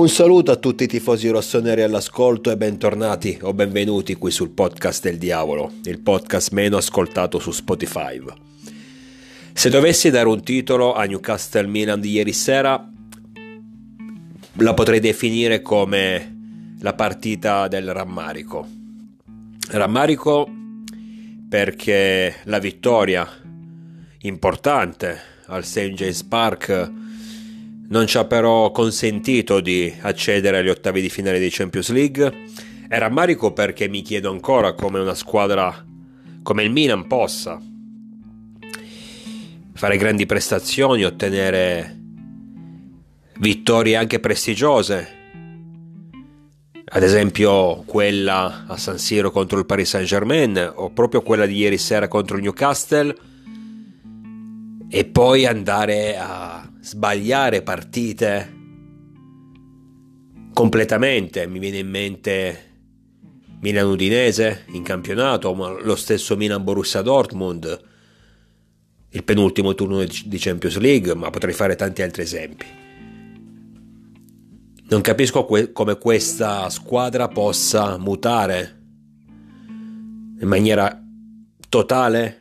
Un 0.00 0.08
saluto 0.08 0.50
a 0.50 0.56
tutti 0.56 0.84
i 0.84 0.86
tifosi 0.86 1.28
rossoneri 1.28 1.82
all'ascolto 1.82 2.50
e 2.50 2.56
bentornati 2.56 3.38
o 3.42 3.52
benvenuti 3.52 4.14
qui 4.14 4.30
sul 4.30 4.48
podcast 4.48 5.02
del 5.02 5.18
diavolo, 5.18 5.72
il 5.84 6.00
podcast 6.00 6.52
meno 6.52 6.78
ascoltato 6.78 7.38
su 7.38 7.50
Spotify. 7.50 8.18
Se 9.52 9.68
dovessi 9.68 10.08
dare 10.08 10.26
un 10.26 10.42
titolo 10.42 10.94
a 10.94 11.04
Newcastle 11.04 11.66
Milan 11.66 12.00
di 12.00 12.12
ieri 12.12 12.32
sera, 12.32 12.82
la 14.52 14.72
potrei 14.72 15.00
definire 15.00 15.60
come 15.60 16.76
la 16.80 16.94
partita 16.94 17.68
del 17.68 17.92
rammarico. 17.92 18.66
Rammarico 19.68 20.48
perché 21.46 22.36
la 22.44 22.58
vittoria 22.58 23.28
importante 24.20 25.20
al 25.48 25.62
St. 25.62 25.90
James 25.90 26.22
Park 26.22 26.90
non 27.90 28.06
ci 28.06 28.18
ha 28.18 28.24
però 28.24 28.70
consentito 28.72 29.60
di 29.60 29.92
accedere 30.00 30.58
agli 30.58 30.68
ottavi 30.68 31.00
di 31.00 31.08
finale 31.08 31.38
di 31.38 31.48
Champions 31.50 31.90
League. 31.90 32.34
E 32.88 32.98
rammarico 32.98 33.52
perché 33.52 33.88
mi 33.88 34.02
chiedo 34.02 34.30
ancora 34.30 34.74
come 34.74 34.98
una 34.98 35.14
squadra 35.14 35.86
come 36.42 36.64
il 36.64 36.70
Milan 36.70 37.06
possa 37.06 37.60
fare 39.72 39.96
grandi 39.96 40.26
prestazioni, 40.26 41.04
ottenere 41.04 41.98
vittorie 43.38 43.96
anche 43.96 44.20
prestigiose, 44.20 45.08
ad 46.84 47.02
esempio 47.02 47.82
quella 47.86 48.64
a 48.66 48.76
San 48.76 48.98
Siro 48.98 49.30
contro 49.30 49.58
il 49.58 49.64
Paris 49.64 49.88
Saint 49.88 50.06
Germain 50.06 50.72
o 50.74 50.90
proprio 50.90 51.22
quella 51.22 51.46
di 51.46 51.56
ieri 51.56 51.78
sera 51.78 52.08
contro 52.08 52.36
il 52.36 52.42
Newcastle. 52.42 53.16
E 54.90 55.04
poi 55.06 55.46
andare 55.46 56.18
a 56.18 56.69
sbagliare 56.80 57.62
partite 57.62 58.58
completamente. 60.52 61.46
Mi 61.46 61.58
viene 61.58 61.78
in 61.78 61.88
mente 61.88 62.70
Milan 63.60 63.86
Udinese 63.86 64.64
in 64.68 64.82
campionato, 64.82 65.54
ma 65.54 65.70
lo 65.70 65.96
stesso 65.96 66.36
Milan 66.36 66.64
Borussia 66.64 67.02
Dortmund, 67.02 67.88
il 69.10 69.24
penultimo 69.24 69.74
turno 69.74 70.04
di 70.04 70.38
Champions 70.38 70.78
League, 70.78 71.14
ma 71.14 71.30
potrei 71.30 71.52
fare 71.52 71.76
tanti 71.76 72.02
altri 72.02 72.22
esempi. 72.22 72.66
Non 74.88 75.02
capisco 75.02 75.44
que- 75.44 75.72
come 75.72 75.98
questa 75.98 76.68
squadra 76.68 77.28
possa 77.28 77.96
mutare 77.96 78.78
in 80.40 80.48
maniera 80.48 81.00
totale 81.68 82.40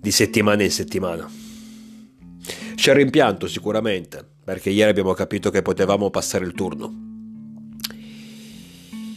di 0.00 0.10
settimana 0.10 0.62
in 0.62 0.70
settimana. 0.70 1.41
C'è 2.82 2.94
rimpianto 2.94 3.46
sicuramente, 3.46 4.26
perché 4.44 4.68
ieri 4.68 4.90
abbiamo 4.90 5.12
capito 5.12 5.50
che 5.50 5.62
potevamo 5.62 6.10
passare 6.10 6.44
il 6.44 6.52
turno. 6.52 6.92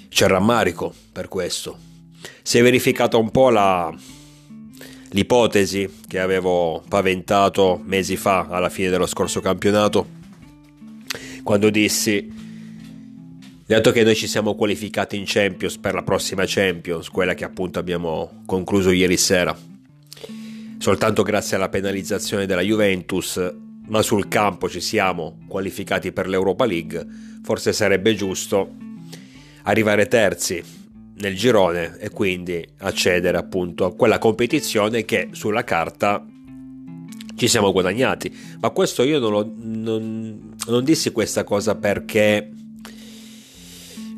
C'è 0.07 0.27
rammarico 0.27 0.93
per 1.11 1.27
questo. 1.27 1.75
Si 2.43 2.59
è 2.59 2.61
verificata 2.61 3.17
un 3.17 3.31
po' 3.31 3.49
la, 3.49 3.91
l'ipotesi 5.09 6.01
che 6.07 6.19
avevo 6.19 6.83
paventato 6.87 7.81
mesi 7.83 8.17
fa 8.17 8.45
alla 8.51 8.69
fine 8.69 8.91
dello 8.91 9.07
scorso 9.07 9.41
campionato, 9.41 10.09
quando 11.41 11.71
dissi, 11.71 12.31
dato 13.65 13.91
che 13.91 14.03
noi 14.03 14.13
ci 14.13 14.27
siamo 14.27 14.53
qualificati 14.53 15.17
in 15.17 15.23
Champions 15.25 15.79
per 15.79 15.95
la 15.95 16.03
prossima 16.03 16.43
Champions, 16.45 17.09
quella 17.09 17.33
che 17.33 17.45
appunto 17.45 17.79
abbiamo 17.79 18.43
concluso 18.45 18.91
ieri 18.91 19.17
sera, 19.17 19.57
soltanto 20.85 21.23
grazie 21.23 21.55
alla 21.55 21.67
penalizzazione 21.67 22.45
della 22.45 22.61
Juventus, 22.61 23.41
ma 23.87 24.03
sul 24.03 24.27
campo 24.27 24.69
ci 24.69 24.81
siamo 24.81 25.39
qualificati 25.47 26.11
per 26.11 26.27
l'Europa 26.27 26.65
League, 26.65 27.03
forse 27.41 27.73
sarebbe 27.73 28.13
giusto 28.13 28.69
arrivare 29.63 30.07
terzi 30.07 30.63
nel 31.15 31.35
girone 31.35 31.97
e 31.97 32.11
quindi 32.11 32.63
accedere 32.81 33.35
appunto 33.35 33.85
a 33.85 33.95
quella 33.95 34.19
competizione 34.19 35.05
che 35.05 35.29
sulla 35.31 35.63
carta 35.63 36.23
ci 37.35 37.47
siamo 37.47 37.71
guadagnati. 37.71 38.31
Ma 38.59 38.69
questo 38.69 39.01
io 39.01 39.17
non, 39.17 39.31
lo, 39.31 39.53
non, 39.57 40.55
non 40.67 40.83
dissi 40.83 41.11
questa 41.11 41.43
cosa 41.43 41.73
perché 41.73 42.51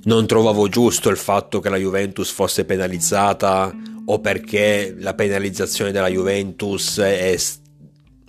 non 0.08 0.26
trovavo 0.26 0.70
giusto 0.70 1.10
il 1.10 1.18
fatto 1.18 1.60
che 1.60 1.70
la 1.70 1.78
Juventus 1.78 2.32
fosse 2.32 2.66
penalizzata 2.66 3.74
o 4.06 4.20
perché 4.20 4.96
la 4.98 5.14
penalizzazione 5.14 5.92
della 5.92 6.08
Juventus 6.08 7.00
è, 7.00 7.36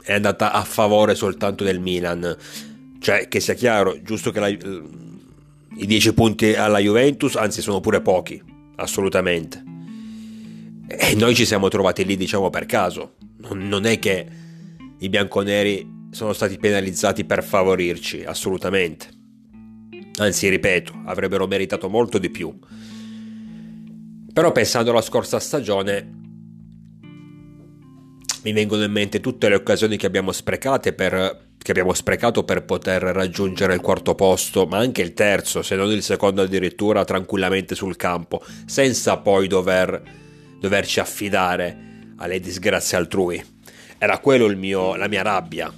è 0.02 0.12
andata 0.12 0.52
a 0.52 0.64
favore 0.64 1.14
soltanto 1.14 1.62
del 1.62 1.78
Milan. 1.78 2.36
Cioè, 3.00 3.28
che 3.28 3.38
sia 3.38 3.54
chiaro, 3.54 3.96
giusto 4.02 4.32
che 4.32 4.40
la, 4.40 4.48
i 4.48 5.86
10 5.86 6.14
punti 6.14 6.54
alla 6.54 6.80
Juventus, 6.80 7.36
anzi 7.36 7.62
sono 7.62 7.78
pure 7.78 8.00
pochi, 8.00 8.42
assolutamente. 8.76 9.62
E 10.88 11.14
noi 11.14 11.36
ci 11.36 11.46
siamo 11.46 11.68
trovati 11.68 12.04
lì, 12.04 12.16
diciamo, 12.16 12.50
per 12.50 12.66
caso. 12.66 13.14
Non, 13.42 13.68
non 13.68 13.86
è 13.86 14.00
che 14.00 14.26
i 14.98 15.08
bianconeri 15.08 16.08
sono 16.10 16.32
stati 16.32 16.58
penalizzati 16.58 17.24
per 17.24 17.44
favorirci, 17.44 18.24
assolutamente. 18.24 19.17
Anzi, 20.18 20.48
ripeto, 20.48 21.02
avrebbero 21.04 21.46
meritato 21.46 21.88
molto 21.88 22.18
di 22.18 22.30
più. 22.30 22.56
Però 24.32 24.52
pensando 24.52 24.90
alla 24.90 25.00
scorsa 25.00 25.38
stagione 25.38 26.16
mi 28.42 28.52
vengono 28.52 28.84
in 28.84 28.92
mente 28.92 29.20
tutte 29.20 29.48
le 29.48 29.56
occasioni 29.56 29.96
che 29.96 30.06
abbiamo, 30.06 30.32
per, 30.32 31.48
che 31.58 31.70
abbiamo 31.70 31.92
sprecato 31.92 32.44
per 32.44 32.64
poter 32.64 33.02
raggiungere 33.02 33.74
il 33.74 33.80
quarto 33.80 34.14
posto, 34.14 34.66
ma 34.66 34.78
anche 34.78 35.02
il 35.02 35.12
terzo, 35.14 35.62
se 35.62 35.74
non 35.74 35.90
il 35.90 36.02
secondo 36.02 36.42
addirittura, 36.42 37.04
tranquillamente 37.04 37.74
sul 37.74 37.96
campo, 37.96 38.42
senza 38.66 39.16
poi 39.18 39.48
dover, 39.48 40.02
doverci 40.60 41.00
affidare 41.00 42.12
alle 42.16 42.40
disgrazie 42.40 42.96
altrui. 42.96 43.44
Era 43.98 44.18
quello 44.18 44.46
mio, 44.56 44.94
la 44.94 45.08
mia 45.08 45.22
rabbia, 45.22 45.72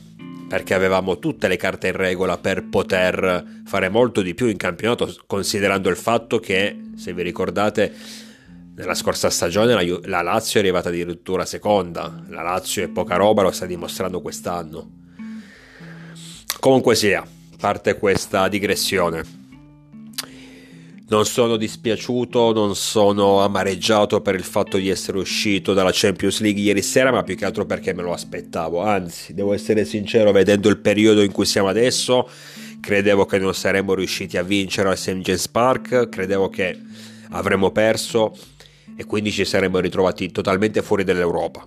perché 0.50 0.74
avevamo 0.74 1.20
tutte 1.20 1.46
le 1.46 1.56
carte 1.56 1.86
in 1.86 1.92
regola 1.92 2.36
per 2.36 2.64
poter 2.64 3.60
fare 3.64 3.88
molto 3.88 4.20
di 4.20 4.34
più 4.34 4.46
in 4.46 4.56
campionato, 4.56 5.14
considerando 5.24 5.88
il 5.88 5.94
fatto 5.94 6.40
che, 6.40 6.90
se 6.96 7.12
vi 7.12 7.22
ricordate, 7.22 7.94
nella 8.74 8.94
scorsa 8.94 9.30
stagione 9.30 9.74
la, 9.74 9.98
la, 10.06 10.22
Lazio 10.22 10.58
è 10.58 10.62
arrivata 10.64 10.88
addirittura 10.88 11.44
seconda. 11.44 12.24
La 12.30 12.42
Lazio 12.42 12.82
è 12.82 12.88
poca 12.88 13.14
roba, 13.14 13.42
lo 13.42 13.52
sta 13.52 13.64
dimostrando 13.64 14.20
quest'anno. 14.20 14.90
Comunque 16.58 16.96
sia, 16.96 17.24
parte 17.56 17.96
questa 17.96 18.48
digressione. 18.48 19.39
Non 21.10 21.26
sono 21.26 21.56
dispiaciuto, 21.56 22.52
non 22.52 22.76
sono 22.76 23.40
amareggiato 23.40 24.20
per 24.20 24.36
il 24.36 24.44
fatto 24.44 24.76
di 24.76 24.88
essere 24.90 25.18
uscito 25.18 25.74
dalla 25.74 25.90
Champions 25.92 26.38
League 26.38 26.62
ieri 26.62 26.82
sera, 26.82 27.10
ma 27.10 27.24
più 27.24 27.34
che 27.34 27.44
altro 27.44 27.66
perché 27.66 27.92
me 27.92 28.02
lo 28.02 28.12
aspettavo. 28.12 28.80
Anzi, 28.80 29.34
devo 29.34 29.52
essere 29.52 29.84
sincero, 29.84 30.30
vedendo 30.30 30.68
il 30.68 30.78
periodo 30.78 31.22
in 31.22 31.32
cui 31.32 31.46
siamo 31.46 31.66
adesso, 31.66 32.30
credevo 32.80 33.26
che 33.26 33.38
non 33.38 33.52
saremmo 33.54 33.94
riusciti 33.94 34.36
a 34.36 34.44
vincere 34.44 34.88
al 34.88 34.96
St. 34.96 35.16
James 35.16 35.48
Park, 35.48 36.08
credevo 36.08 36.48
che 36.48 36.78
avremmo 37.30 37.72
perso 37.72 38.32
e 38.94 39.04
quindi 39.04 39.32
ci 39.32 39.44
saremmo 39.44 39.80
ritrovati 39.80 40.30
totalmente 40.30 40.80
fuori 40.80 41.02
dall'Europa. 41.02 41.66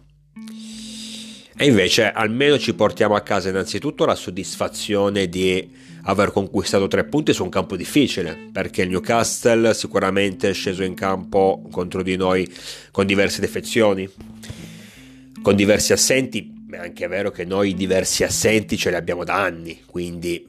E 1.58 1.66
invece 1.66 2.10
almeno 2.10 2.58
ci 2.58 2.74
portiamo 2.74 3.16
a 3.16 3.20
casa 3.20 3.50
innanzitutto 3.50 4.06
la 4.06 4.16
soddisfazione 4.16 5.28
di 5.28 5.70
aver 6.04 6.32
conquistato 6.32 6.88
tre 6.88 7.06
punti 7.06 7.34
su 7.34 7.44
un 7.44 7.50
campo 7.50 7.76
difficile, 7.76 8.50
perché 8.52 8.82
il 8.82 8.90
Newcastle 8.90 9.74
sicuramente 9.74 10.50
è 10.50 10.54
sceso 10.54 10.84
in 10.84 10.96
campo 10.96 11.62
contro 11.72 12.04
di 12.04 12.16
noi 12.18 12.52
con 12.92 13.06
diverse 13.06 13.40
defezioni, 13.40 14.10
con 15.42 15.56
diversi 15.56 15.94
assenti, 15.94 16.66
ma 16.68 16.78
è 16.78 16.80
anche 16.80 17.08
vero 17.08 17.32
che 17.32 17.46
noi 17.46 17.74
diversi 17.74 18.24
assenti 18.24 18.78
ce 18.78 18.90
li 18.90 18.96
abbiamo 18.96 19.24
da 19.24 19.42
anni, 19.42 19.82
quindi 19.86 20.46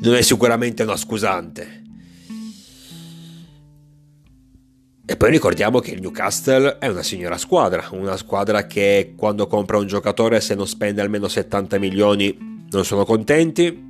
non 0.00 0.14
è 0.14 0.22
sicuramente 0.22 0.82
una 0.82 0.96
scusante. 0.96 1.84
E 5.10 5.16
poi 5.16 5.30
ricordiamo 5.30 5.78
che 5.78 5.92
il 5.92 6.02
Newcastle 6.02 6.76
è 6.76 6.86
una 6.86 7.02
signora 7.02 7.38
squadra, 7.38 7.88
una 7.92 8.18
squadra 8.18 8.66
che 8.66 9.14
quando 9.16 9.46
compra 9.46 9.78
un 9.78 9.86
giocatore 9.86 10.38
se 10.42 10.54
non 10.54 10.66
spende 10.66 11.00
almeno 11.00 11.28
70 11.28 11.78
milioni 11.78 12.66
non 12.70 12.84
sono 12.84 13.06
contenti, 13.06 13.87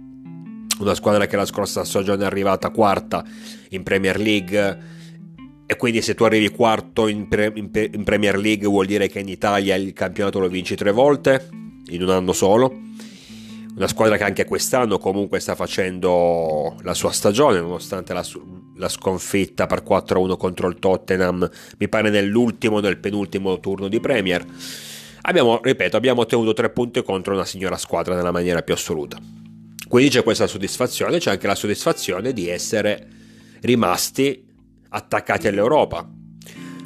una 0.81 0.95
squadra 0.95 1.27
che 1.27 1.37
la 1.37 1.47
scorsa 1.47 1.85
stagione 1.85 2.23
è 2.23 2.27
arrivata 2.27 2.71
quarta 2.71 3.25
in 3.71 3.83
Premier 3.83 4.19
League 4.19 4.79
e 5.67 5.77
quindi 5.77 6.01
se 6.01 6.15
tu 6.15 6.25
arrivi 6.25 6.49
quarto 6.51 7.09
in, 7.09 7.29
pre- 7.29 7.53
in 7.55 8.05
Premier 8.05 8.39
League 8.39 8.67
vuol 8.67 8.87
dire 8.87 9.09
che 9.09 9.19
in 9.19 9.29
Italia 9.29 9.75
il 9.75 9.93
campionato 9.93 10.39
lo 10.39 10.49
vinci 10.49 10.77
tre 10.77 10.93
volte 10.93 11.49
in 11.89 12.03
un 12.03 12.11
anno 12.11 12.33
solo 12.33 12.87
una 13.79 13.87
squadra 13.87 14.17
che 14.17 14.25
anche 14.25 14.45
quest'anno 14.45 14.99
comunque 14.99 15.39
sta 15.39 15.55
facendo 15.55 16.75
la 16.83 16.95
sua 16.95 17.13
stagione, 17.13 17.61
nonostante 17.61 18.13
la, 18.13 18.25
la 18.75 18.89
sconfitta 18.89 19.67
per 19.67 19.85
4-1 19.85 20.37
contro 20.37 20.67
il 20.67 20.81
Tottenham, 20.81 21.49
mi 21.79 21.89
pare 21.89 22.11
nell'ultimo, 22.11 22.81
nel 22.81 22.99
penultimo 22.99 23.61
turno 23.61 23.87
di 23.87 24.01
Premier. 24.01 24.45
Abbiamo, 25.23 25.61
ripeto, 25.63 25.97
abbiamo 25.97 26.23
ottenuto 26.23 26.55
tre 26.55 26.71
punti 26.71 27.05
contro 27.05 27.35
una 27.35 27.45
signora 27.45 27.77
squadra 27.77 28.17
nella 28.17 28.33
maniera 28.33 28.63
più 28.63 28.75
assoluta. 28.75 29.17
Quindi 29.89 30.11
c'è 30.11 30.23
questa 30.23 30.47
soddisfazione, 30.47 31.19
c'è 31.19 31.31
anche 31.31 31.47
la 31.47 31.55
soddisfazione 31.55 32.35
di 32.35 32.49
essere 32.49 33.07
rimasti 33.63 34.45
attaccati 34.91 35.49
all'Europa. 35.49 36.07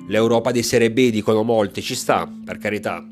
L'Europa 0.06 0.52
di 0.52 0.62
Serie 0.62 0.93
B, 0.93 1.10
dicono 1.10 1.43
molti, 1.43 1.82
ci 1.82 1.96
sta, 1.96 2.31
per 2.44 2.58
carità. 2.58 3.04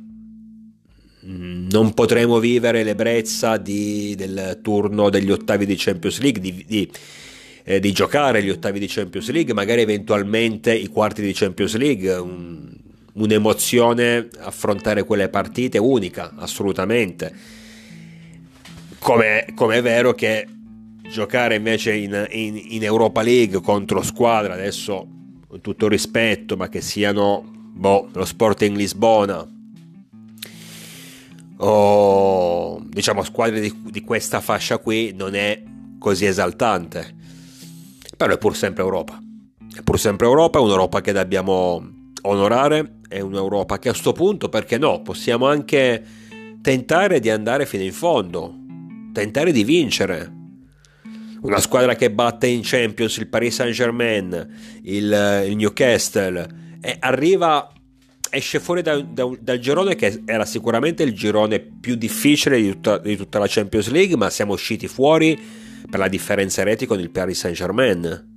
Non 1.22 1.92
potremo 1.92 2.38
vivere 2.38 2.82
l'ebbrezza 2.84 3.56
di, 3.56 4.14
del 4.16 4.60
turno 4.62 5.10
degli 5.10 5.30
ottavi 5.30 5.66
di 5.66 5.74
Champions 5.76 6.20
League, 6.20 6.40
di, 6.40 6.64
di, 6.66 6.90
eh, 7.64 7.80
di, 7.80 7.92
giocare 7.92 8.42
gli 8.42 8.48
ottavi 8.48 8.78
di 8.78 8.86
Champions 8.86 9.28
League, 9.30 9.52
magari 9.52 9.82
eventualmente 9.82 10.72
i 10.72 10.86
quarti 10.86 11.20
di 11.20 11.32
Champions 11.32 11.74
League. 11.76 12.14
Un, 12.14 12.68
un'emozione 13.12 14.28
affrontare 14.38 15.04
quelle 15.04 15.28
partite 15.28 15.78
unica, 15.78 16.32
assolutamente. 16.36 17.58
Come, 19.00 19.44
è 19.44 19.82
vero 19.82 20.12
che 20.12 20.46
giocare 21.10 21.56
invece 21.56 21.94
in, 21.94 22.26
in, 22.30 22.60
in, 22.68 22.84
Europa 22.84 23.22
League 23.22 23.60
contro 23.60 24.02
squadre, 24.02 24.52
adesso 24.52 25.06
con 25.48 25.60
tutto 25.60 25.88
rispetto, 25.88 26.56
ma 26.56 26.68
che 26.68 26.80
siano 26.80 27.42
boh, 27.44 28.08
lo 28.12 28.24
Sporting 28.24 28.76
Lisbona 28.76 29.58
o 31.62 32.80
diciamo 32.84 33.22
squadre 33.22 33.60
di, 33.60 33.82
di 33.90 34.00
questa 34.02 34.40
fascia 34.40 34.78
qui 34.78 35.12
non 35.14 35.34
è 35.34 35.62
così 35.98 36.26
esaltante. 36.26 37.16
Però 38.16 38.32
è 38.32 38.38
pur 38.38 38.56
sempre 38.56 38.82
Europa. 38.82 39.20
È 39.74 39.82
pur 39.82 39.98
sempre 39.98 40.26
Europa, 40.26 40.58
è 40.58 40.62
un'Europa 40.62 41.00
che 41.00 41.12
dobbiamo 41.12 42.10
onorare, 42.22 43.00
è 43.08 43.20
un'Europa 43.20 43.78
che 43.78 43.88
a 43.88 43.92
questo 43.92 44.12
punto, 44.12 44.48
perché 44.48 44.78
no, 44.78 45.00
possiamo 45.00 45.46
anche 45.46 46.02
tentare 46.60 47.20
di 47.20 47.30
andare 47.30 47.66
fino 47.66 47.82
in 47.84 47.92
fondo, 47.92 48.54
tentare 49.12 49.52
di 49.52 49.64
vincere 49.64 50.38
una 51.42 51.60
squadra 51.60 51.94
che 51.94 52.10
batte 52.10 52.46
in 52.46 52.60
Champions 52.62 53.16
il 53.16 53.28
Paris 53.28 53.54
Saint 53.54 53.74
Germain, 53.74 54.80
il, 54.82 55.44
il 55.48 55.56
Newcastle, 55.56 56.46
e 56.80 56.96
arriva, 56.98 57.72
esce 58.30 58.60
fuori 58.60 58.82
da, 58.82 59.00
da, 59.00 59.30
dal 59.40 59.58
girone 59.58 59.94
che 59.94 60.22
era 60.24 60.44
sicuramente 60.44 61.02
il 61.02 61.14
girone 61.14 61.60
più 61.60 61.94
difficile 61.94 62.60
di 62.60 62.70
tutta, 62.70 62.98
di 62.98 63.16
tutta 63.16 63.38
la 63.38 63.46
Champions 63.48 63.88
League, 63.88 64.16
ma 64.16 64.28
siamo 64.28 64.52
usciti 64.52 64.86
fuori 64.86 65.38
per 65.88 65.98
la 65.98 66.08
differenza 66.08 66.62
reti 66.62 66.86
con 66.86 67.00
il 67.00 67.10
Paris 67.10 67.38
Saint 67.38 67.56
Germain. 67.56 68.28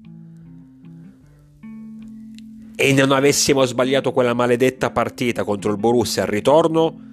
E 2.75 2.93
non 2.93 3.11
avessimo 3.11 3.65
sbagliato 3.65 4.11
quella 4.11 4.33
maledetta 4.33 4.91
partita 4.91 5.43
contro 5.43 5.71
il 5.71 5.77
Borussia 5.77 6.23
al 6.23 6.29
ritorno, 6.29 7.12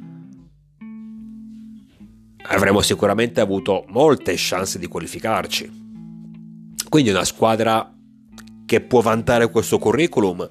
avremmo 2.53 2.81
sicuramente 2.83 3.41
avuto 3.41 3.85
molte 3.89 4.35
chance 4.37 4.79
di 4.79 4.87
qualificarci. 4.87 5.79
Quindi 6.89 7.11
una 7.11 7.25
squadra 7.25 7.93
che 8.67 8.81
può 8.81 9.01
vantare 9.01 9.51
questo 9.51 9.79
curriculum, 9.79 10.49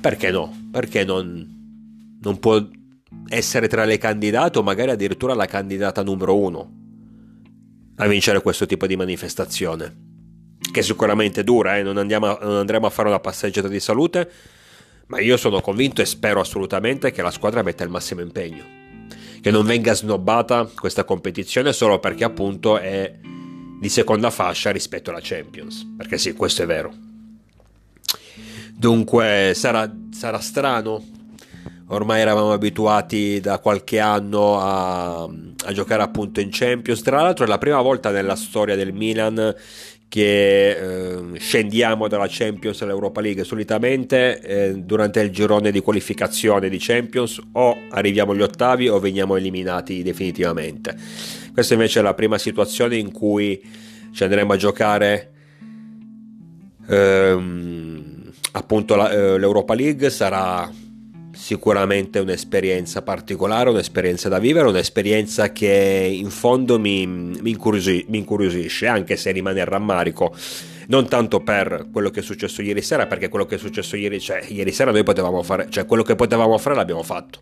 perché 0.00 0.30
no? 0.30 0.68
Perché 0.70 1.04
non, 1.04 2.18
non 2.20 2.38
può 2.38 2.60
essere 3.28 3.68
tra 3.68 3.84
le 3.84 3.98
candidate 3.98 4.58
o 4.58 4.62
magari 4.62 4.90
addirittura 4.90 5.34
la 5.34 5.46
candidata 5.46 6.02
numero 6.02 6.36
uno 6.36 6.72
a 7.96 8.06
vincere 8.06 8.42
questo 8.42 8.66
tipo 8.66 8.86
di 8.86 8.96
manifestazione? 8.96 10.06
Che 10.72 10.82
sicuramente 10.82 11.44
dura, 11.44 11.78
eh? 11.78 11.82
non, 11.82 11.96
andiamo, 11.96 12.38
non 12.40 12.56
andremo 12.56 12.86
a 12.86 12.90
fare 12.90 13.08
una 13.08 13.20
passeggiata 13.20 13.68
di 13.68 13.80
salute, 13.80 14.30
ma 15.06 15.20
io 15.20 15.36
sono 15.36 15.60
convinto 15.60 16.02
e 16.02 16.06
spero 16.06 16.40
assolutamente 16.40 17.12
che 17.12 17.22
la 17.22 17.30
squadra 17.30 17.62
metta 17.62 17.84
il 17.84 17.90
massimo 17.90 18.20
impegno 18.20 18.77
che 19.40 19.50
non 19.50 19.64
venga 19.64 19.94
snobbata 19.94 20.68
questa 20.74 21.04
competizione 21.04 21.72
solo 21.72 21.98
perché 21.98 22.24
appunto 22.24 22.78
è 22.78 23.14
di 23.80 23.88
seconda 23.88 24.30
fascia 24.30 24.70
rispetto 24.70 25.10
alla 25.10 25.20
Champions, 25.22 25.86
perché 25.96 26.18
sì, 26.18 26.32
questo 26.32 26.62
è 26.62 26.66
vero. 26.66 26.92
Dunque 28.74 29.52
sarà, 29.54 29.90
sarà 30.10 30.40
strano, 30.40 31.04
ormai 31.88 32.20
eravamo 32.20 32.52
abituati 32.52 33.40
da 33.40 33.58
qualche 33.58 33.98
anno 33.98 34.60
a, 34.60 35.22
a, 35.22 35.72
giocare 35.72 36.02
appunto 36.02 36.40
in 36.40 36.48
Champions. 36.50 37.02
Tra 37.02 37.22
l'altro 37.22 37.44
è 37.44 37.48
la 37.48 37.58
prima 37.58 37.80
volta 37.80 38.10
nella 38.10 38.36
storia 38.36 38.76
del 38.76 38.92
Milan 38.92 39.54
che 40.08 40.70
eh, 40.70 41.38
scendiamo 41.38 42.08
dalla 42.08 42.26
Champions 42.28 42.80
all'Europa 42.80 43.20
League 43.20 43.44
solitamente 43.44 44.40
eh, 44.40 44.74
durante 44.78 45.20
il 45.20 45.30
girone 45.30 45.70
di 45.70 45.80
qualificazione 45.80 46.70
di 46.70 46.78
Champions 46.80 47.38
o 47.52 47.76
arriviamo 47.90 48.32
agli 48.32 48.40
ottavi 48.40 48.88
o 48.88 48.98
veniamo 48.98 49.36
eliminati 49.36 50.02
definitivamente. 50.02 50.96
Questa 51.52 51.74
invece 51.74 52.00
è 52.00 52.02
la 52.02 52.14
prima 52.14 52.38
situazione 52.38 52.96
in 52.96 53.12
cui 53.12 53.62
ci 54.12 54.24
andremo 54.24 54.54
a 54.54 54.56
giocare 54.56 55.30
ehm, 56.88 58.32
appunto 58.52 58.94
la, 58.96 59.10
eh, 59.10 59.38
l'Europa 59.38 59.74
League. 59.74 60.08
Sarà 60.08 60.70
sicuramente 61.38 62.18
un'esperienza 62.18 63.02
particolare, 63.02 63.70
un'esperienza 63.70 64.28
da 64.28 64.40
vivere, 64.40 64.66
un'esperienza 64.66 65.52
che 65.52 66.10
in 66.12 66.30
fondo 66.30 66.80
mi, 66.80 67.06
mi, 67.06 67.50
incuriosi, 67.50 68.04
mi 68.08 68.18
incuriosisce, 68.18 68.88
anche 68.88 69.16
se 69.16 69.30
rimane 69.30 69.60
a 69.60 69.64
rammarico 69.64 70.34
non 70.88 71.06
tanto 71.06 71.40
per 71.40 71.86
quello 71.92 72.10
che 72.10 72.20
è 72.20 72.22
successo 72.22 72.60
ieri 72.60 72.82
sera, 72.82 73.06
perché 73.06 73.28
quello 73.28 73.46
che 73.46 73.54
è 73.54 73.58
successo 73.58 73.94
ieri, 73.94 74.18
cioè, 74.20 74.44
ieri 74.48 74.72
sera 74.72 74.90
noi 74.90 75.04
potevamo 75.04 75.42
fare, 75.42 75.68
cioè 75.70 75.86
quello 75.86 76.02
che 76.02 76.16
potevamo 76.16 76.58
fare 76.58 76.74
l'abbiamo 76.74 77.04
fatto. 77.04 77.40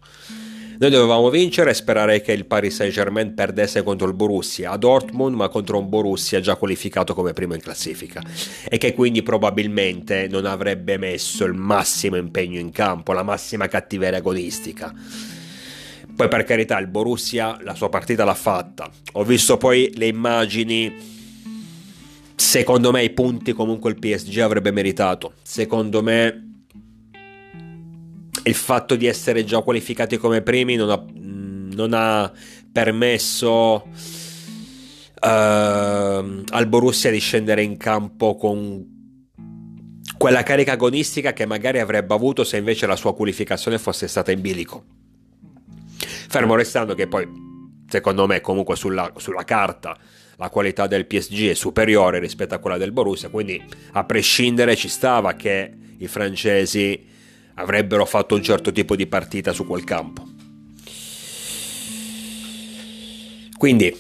Noi 0.78 0.90
dovevamo 0.90 1.30
vincere 1.30 1.70
e 1.70 1.74
sperare 1.74 2.20
che 2.20 2.32
il 2.32 2.44
Paris 2.44 2.74
Saint-Germain 2.74 3.32
perdesse 3.32 3.82
contro 3.82 4.06
il 4.06 4.12
Borussia 4.12 4.72
a 4.72 4.76
Dortmund, 4.76 5.34
ma 5.34 5.48
contro 5.48 5.78
un 5.78 5.88
Borussia 5.88 6.40
già 6.40 6.56
qualificato 6.56 7.14
come 7.14 7.32
primo 7.32 7.54
in 7.54 7.60
classifica 7.60 8.22
e 8.68 8.76
che 8.76 8.92
quindi 8.92 9.22
probabilmente 9.22 10.26
non 10.28 10.44
avrebbe 10.44 10.98
messo 10.98 11.46
il 11.46 11.54
massimo 11.54 12.16
impegno 12.16 12.58
in 12.58 12.72
campo, 12.72 13.12
la 13.12 13.22
massima 13.22 13.68
cattiveria 13.68 14.18
agonistica. 14.18 14.92
Poi 16.14 16.28
per 16.28 16.44
carità 16.44 16.78
il 16.78 16.88
Borussia 16.88 17.58
la 17.62 17.74
sua 17.74 17.88
partita 17.88 18.24
l'ha 18.24 18.34
fatta. 18.34 18.90
Ho 19.12 19.24
visto 19.24 19.56
poi 19.56 19.92
le 19.94 20.06
immagini 20.06 21.14
secondo 22.34 22.90
me 22.90 23.02
i 23.02 23.10
punti 23.10 23.54
comunque 23.54 23.90
il 23.90 23.98
PSG 23.98 24.40
avrebbe 24.40 24.70
meritato. 24.72 25.32
Secondo 25.42 26.02
me 26.02 26.45
il 28.46 28.54
fatto 28.54 28.94
di 28.96 29.06
essere 29.06 29.44
già 29.44 29.60
qualificati 29.60 30.16
come 30.16 30.40
primi 30.40 30.76
non 30.76 30.90
ha, 30.90 31.04
non 31.14 31.92
ha 31.92 32.32
permesso 32.72 33.84
uh, 33.84 33.88
al 35.20 36.66
Borussia 36.68 37.10
di 37.10 37.18
scendere 37.18 37.62
in 37.62 37.76
campo 37.76 38.36
con 38.36 38.94
quella 40.16 40.42
carica 40.42 40.72
agonistica 40.72 41.32
che 41.32 41.44
magari 41.44 41.80
avrebbe 41.80 42.14
avuto 42.14 42.44
se 42.44 42.56
invece 42.56 42.86
la 42.86 42.96
sua 42.96 43.14
qualificazione 43.14 43.78
fosse 43.78 44.08
stata 44.08 44.30
in 44.30 44.40
bilico. 44.40 44.84
Fermo 46.28 46.54
restando 46.54 46.94
che 46.94 47.06
poi, 47.06 47.26
secondo 47.88 48.26
me, 48.26 48.40
comunque 48.40 48.76
sulla, 48.76 49.12
sulla 49.16 49.44
carta 49.44 49.96
la 50.36 50.50
qualità 50.50 50.86
del 50.86 51.06
PSG 51.06 51.50
è 51.50 51.54
superiore 51.54 52.18
rispetto 52.18 52.54
a 52.54 52.58
quella 52.58 52.76
del 52.76 52.92
Borussia, 52.92 53.28
quindi 53.28 53.62
a 53.92 54.04
prescindere 54.04 54.76
ci 54.76 54.88
stava 54.88 55.34
che 55.34 55.72
i 55.98 56.06
francesi 56.06 57.14
avrebbero 57.56 58.04
fatto 58.04 58.34
un 58.34 58.42
certo 58.42 58.72
tipo 58.72 58.96
di 58.96 59.06
partita 59.06 59.52
su 59.52 59.66
quel 59.66 59.84
campo. 59.84 60.24
Quindi 63.56 63.94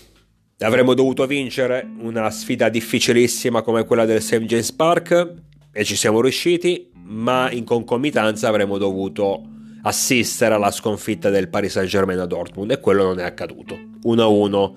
avremmo 0.58 0.94
dovuto 0.94 1.26
vincere 1.26 1.88
una 1.98 2.30
sfida 2.30 2.68
difficilissima 2.68 3.62
come 3.62 3.84
quella 3.84 4.04
del 4.04 4.22
St. 4.22 4.40
James 4.40 4.72
Park 4.72 5.34
e 5.72 5.84
ci 5.84 5.96
siamo 5.96 6.20
riusciti, 6.20 6.90
ma 7.04 7.50
in 7.50 7.64
concomitanza 7.64 8.48
avremmo 8.48 8.78
dovuto 8.78 9.42
assistere 9.82 10.54
alla 10.54 10.70
sconfitta 10.70 11.30
del 11.30 11.48
Paris 11.48 11.72
Saint-Germain 11.72 12.18
a 12.18 12.26
Dortmund 12.26 12.70
e 12.70 12.80
quello 12.80 13.04
non 13.04 13.18
è 13.18 13.24
accaduto. 13.24 13.78
1-1 14.04 14.72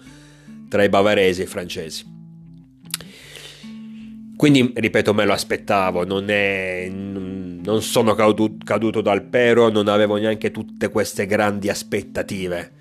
tra 0.69 0.83
i 0.83 0.89
bavaresi 0.89 1.41
e 1.41 1.43
i 1.45 1.47
francesi. 1.47 2.17
Quindi, 4.39 4.71
ripeto, 4.73 5.13
me 5.13 5.25
lo 5.25 5.33
aspettavo, 5.33 6.05
non, 6.05 6.29
è, 6.29 6.87
non 7.69 7.83
sono 7.83 8.15
caduto 8.15 9.01
dal 9.01 9.23
pero, 9.23 9.69
non 9.69 9.87
avevo 9.87 10.17
neanche 10.17 10.49
tutte 10.49 10.89
queste 10.89 11.27
grandi 11.27 11.69
aspettative. 11.69 12.71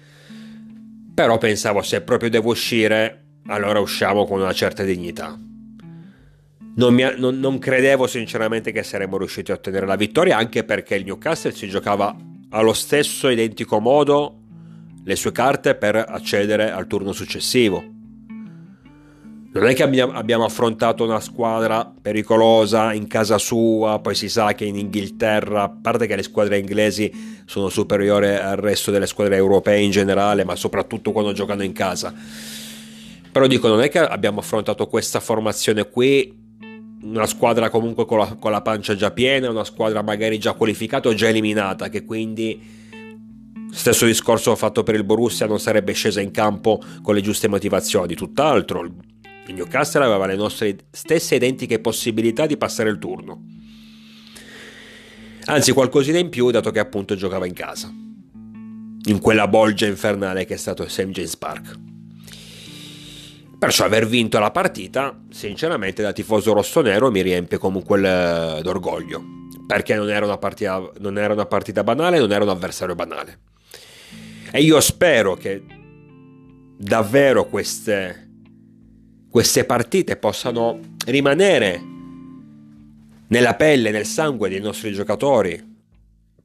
Però 1.14 1.36
pensavo, 1.36 1.82
se 1.82 2.00
proprio 2.00 2.30
devo 2.30 2.50
uscire, 2.50 3.24
allora 3.48 3.80
usciamo 3.80 4.26
con 4.26 4.40
una 4.40 4.52
certa 4.52 4.84
dignità. 4.84 5.38
Non, 6.76 6.94
mi, 6.94 7.04
non, 7.16 7.38
non, 7.38 7.58
credevo 7.58 8.06
sinceramente 8.06 8.72
che 8.72 8.82
saremmo 8.82 9.18
riusciti 9.18 9.50
a 9.50 9.54
ottenere 9.54 9.84
la 9.84 9.96
vittoria, 9.96 10.38
anche 10.38 10.64
perché 10.64 10.94
il 10.94 11.04
Newcastle 11.04 11.52
si 11.52 11.68
giocava 11.68 12.16
allo 12.50 12.72
stesso 12.72 13.28
identico 13.28 13.80
modo 13.80 14.40
le 15.04 15.16
sue 15.16 15.32
carte 15.32 15.74
per 15.74 15.96
accedere 15.96 16.70
al 16.70 16.86
turno 16.86 17.12
successivo 17.12 17.96
non 19.50 19.66
è 19.66 19.74
che 19.74 19.82
abbiamo 19.82 20.44
affrontato 20.44 21.04
una 21.04 21.20
squadra 21.20 21.90
pericolosa 22.00 22.92
in 22.92 23.06
casa 23.06 23.38
sua, 23.38 23.98
poi 23.98 24.14
si 24.14 24.28
sa 24.28 24.52
che 24.54 24.64
in 24.64 24.76
Inghilterra, 24.76 25.62
a 25.62 25.68
parte 25.70 26.06
che 26.06 26.16
le 26.16 26.22
squadre 26.22 26.58
inglesi 26.58 27.42
sono 27.46 27.70
superiori 27.70 28.28
al 28.28 28.56
resto 28.56 28.90
delle 28.90 29.06
squadre 29.06 29.36
europee 29.36 29.80
in 29.80 29.90
generale, 29.90 30.44
ma 30.44 30.54
soprattutto 30.54 31.12
quando 31.12 31.32
giocano 31.32 31.62
in 31.62 31.72
casa. 31.72 32.12
Però 33.32 33.46
dico, 33.46 33.68
non 33.68 33.80
è 33.80 33.88
che 33.88 34.00
abbiamo 34.00 34.40
affrontato 34.40 34.86
questa 34.86 35.20
formazione 35.20 35.88
qui 35.88 36.46
una 37.00 37.26
squadra 37.26 37.70
comunque 37.70 38.04
con 38.06 38.18
la, 38.18 38.36
con 38.38 38.50
la, 38.50 38.60
pancia 38.60 38.94
già 38.94 39.12
piena, 39.12 39.48
una 39.48 39.64
squadra 39.64 40.02
magari 40.02 40.38
già 40.38 40.52
qualificata 40.52 41.08
o 41.08 41.14
già 41.14 41.28
eliminata, 41.28 41.88
che 41.88 42.04
quindi 42.04 42.60
stesso 43.70 44.06
discorso 44.06 44.54
fatto 44.56 44.82
per 44.82 44.94
il 44.94 45.04
Borussia 45.04 45.46
non 45.46 45.60
sarebbe 45.60 45.92
scesa 45.92 46.20
in 46.20 46.32
campo 46.32 46.82
con 47.02 47.14
le 47.14 47.20
giuste 47.20 47.48
motivazioni, 47.48 48.14
tutt'altro. 48.14 48.90
Il 49.48 49.54
Newcastle 49.54 50.04
aveva 50.04 50.26
le 50.26 50.36
nostre 50.36 50.76
stesse 50.90 51.36
identiche 51.36 51.78
possibilità 51.78 52.44
di 52.44 52.58
passare 52.58 52.90
il 52.90 52.98
turno. 52.98 53.42
Anzi, 55.46 55.72
qualcosina 55.72 56.18
in 56.18 56.28
più, 56.28 56.50
dato 56.50 56.70
che 56.70 56.78
appunto 56.78 57.14
giocava 57.14 57.46
in 57.46 57.54
casa. 57.54 57.90
In 59.04 59.18
quella 59.20 59.48
bolgia 59.48 59.86
infernale 59.86 60.44
che 60.44 60.54
è 60.54 60.56
stato 60.58 60.86
St. 60.86 61.06
James 61.06 61.34
Park. 61.36 61.78
Perciò 63.58 63.86
aver 63.86 64.06
vinto 64.06 64.38
la 64.38 64.50
partita, 64.50 65.18
sinceramente, 65.30 66.02
da 66.02 66.12
tifoso 66.12 66.52
rossonero 66.52 67.10
mi 67.10 67.22
riempie 67.22 67.56
comunque 67.56 67.98
d'orgoglio. 68.62 69.22
Perché 69.66 69.94
non 69.94 70.10
era, 70.10 70.26
una 70.26 70.36
partita, 70.36 70.90
non 70.98 71.16
era 71.16 71.32
una 71.32 71.46
partita 71.46 71.82
banale, 71.82 72.18
non 72.18 72.32
era 72.32 72.44
un 72.44 72.50
avversario 72.50 72.94
banale. 72.94 73.38
E 74.52 74.60
io 74.60 74.78
spero 74.80 75.34
che 75.36 75.64
davvero 76.76 77.46
queste, 77.46 78.27
queste 79.30 79.64
partite 79.64 80.16
possano 80.16 80.80
rimanere 81.06 81.80
nella 83.28 83.54
pelle, 83.54 83.90
nel 83.90 84.06
sangue 84.06 84.48
dei 84.48 84.60
nostri 84.60 84.92
giocatori, 84.92 85.76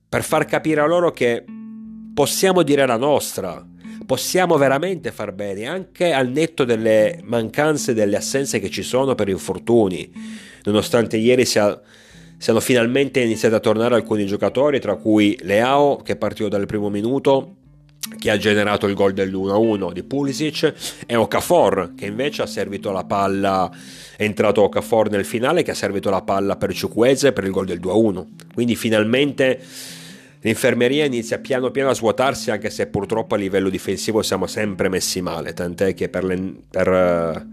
per 0.09 0.23
far 0.23 0.45
capire 0.45 0.81
a 0.81 0.85
loro 0.85 1.11
che 1.11 1.43
possiamo 2.13 2.61
dire 2.61 2.85
la 2.85 2.97
nostra, 2.97 3.65
possiamo 4.05 4.57
veramente 4.57 5.11
far 5.11 5.31
bene, 5.31 5.65
anche 5.65 6.11
al 6.11 6.29
netto 6.29 6.65
delle 6.65 7.19
mancanze, 7.23 7.93
delle 7.93 8.17
assenze 8.17 8.59
che 8.59 8.69
ci 8.69 8.83
sono 8.83 9.15
per 9.15 9.29
infortuni, 9.29 10.11
nonostante 10.63 11.17
ieri 11.17 11.45
sia, 11.45 11.79
siano 12.37 12.59
finalmente 12.59 13.21
iniziati 13.21 13.55
a 13.55 13.59
tornare 13.59 13.95
alcuni 13.95 14.25
giocatori, 14.25 14.79
tra 14.79 14.97
cui 14.97 15.37
Leao 15.41 15.97
che 15.97 16.13
è 16.13 16.17
partito 16.17 16.49
dal 16.49 16.65
primo 16.65 16.89
minuto, 16.89 17.55
che 18.17 18.29
ha 18.29 18.37
generato 18.37 18.87
il 18.87 18.93
gol 18.93 19.13
dell'1-1 19.13 19.91
di 19.91 20.03
Pulisic, 20.03 20.73
e 21.05 21.15
Okafor 21.15 21.93
che 21.95 22.05
invece 22.05 22.41
ha 22.41 22.47
servito 22.47 22.91
la 22.91 23.03
palla, 23.03 23.71
è 24.15 24.23
entrato 24.23 24.63
Okafor 24.63 25.09
nel 25.09 25.25
finale 25.25 25.63
che 25.63 25.71
ha 25.71 25.75
servito 25.75 26.09
la 26.09 26.21
palla 26.21 26.55
per 26.55 26.73
Ciuqueze 26.73 27.31
per 27.31 27.43
il 27.45 27.51
gol 27.51 27.65
del 27.65 27.79
2-1. 27.79 28.25
Quindi 28.53 28.75
finalmente 28.75 29.59
L'infermeria 30.43 31.05
inizia 31.05 31.39
piano 31.39 31.71
piano 31.71 31.89
a 31.89 31.93
svuotarsi 31.93 32.51
anche 32.51 32.69
se 32.69 32.87
purtroppo 32.87 33.35
a 33.35 33.37
livello 33.37 33.69
difensivo 33.69 34.21
siamo 34.21 34.45
sempre 34.45 34.89
messi 34.89 35.21
male, 35.21 35.53
tant'è 35.53 35.93
che 35.93 36.09
per, 36.09 36.25
l'en- 36.25 36.63
per 36.69 36.89
uh, 36.89 37.47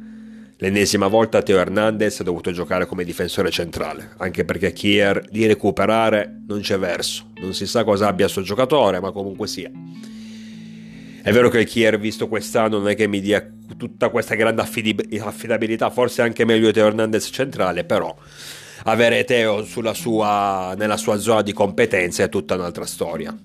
l'ennesima 0.56 1.06
volta 1.06 1.40
Teo 1.40 1.58
Hernandez 1.58 2.18
ha 2.18 2.24
dovuto 2.24 2.50
giocare 2.50 2.86
come 2.86 3.04
difensore 3.04 3.52
centrale, 3.52 4.10
anche 4.16 4.44
perché 4.44 4.72
Kier 4.72 5.24
di 5.30 5.46
recuperare 5.46 6.40
non 6.48 6.62
c'è 6.62 6.80
verso, 6.80 7.26
non 7.40 7.54
si 7.54 7.64
sa 7.64 7.84
cosa 7.84 8.08
abbia 8.08 8.26
sto 8.26 8.42
giocatore, 8.42 8.98
ma 8.98 9.12
comunque 9.12 9.46
sia. 9.46 9.70
È 11.22 11.32
vero 11.32 11.50
che 11.50 11.60
il 11.60 11.66
Kier 11.66 11.98
visto 11.98 12.28
quest'anno 12.28 12.78
non 12.78 12.88
è 12.88 12.94
che 12.94 13.06
mi 13.06 13.20
dia 13.20 13.46
tutta 13.76 14.08
questa 14.08 14.34
grande 14.34 14.62
affidabilità, 14.62 15.90
forse 15.90 16.22
anche 16.22 16.44
meglio 16.44 16.70
Teo 16.70 16.86
Hernandez 16.86 17.28
centrale, 17.30 17.84
però 17.84 18.16
avere 18.84 19.24
Teo 19.24 19.64
sua, 19.64 20.74
nella 20.78 20.96
sua 20.96 21.18
zona 21.18 21.42
di 21.42 21.52
competenza 21.52 22.22
è 22.22 22.28
tutta 22.28 22.54
un'altra 22.54 22.86
storia. 22.86 23.36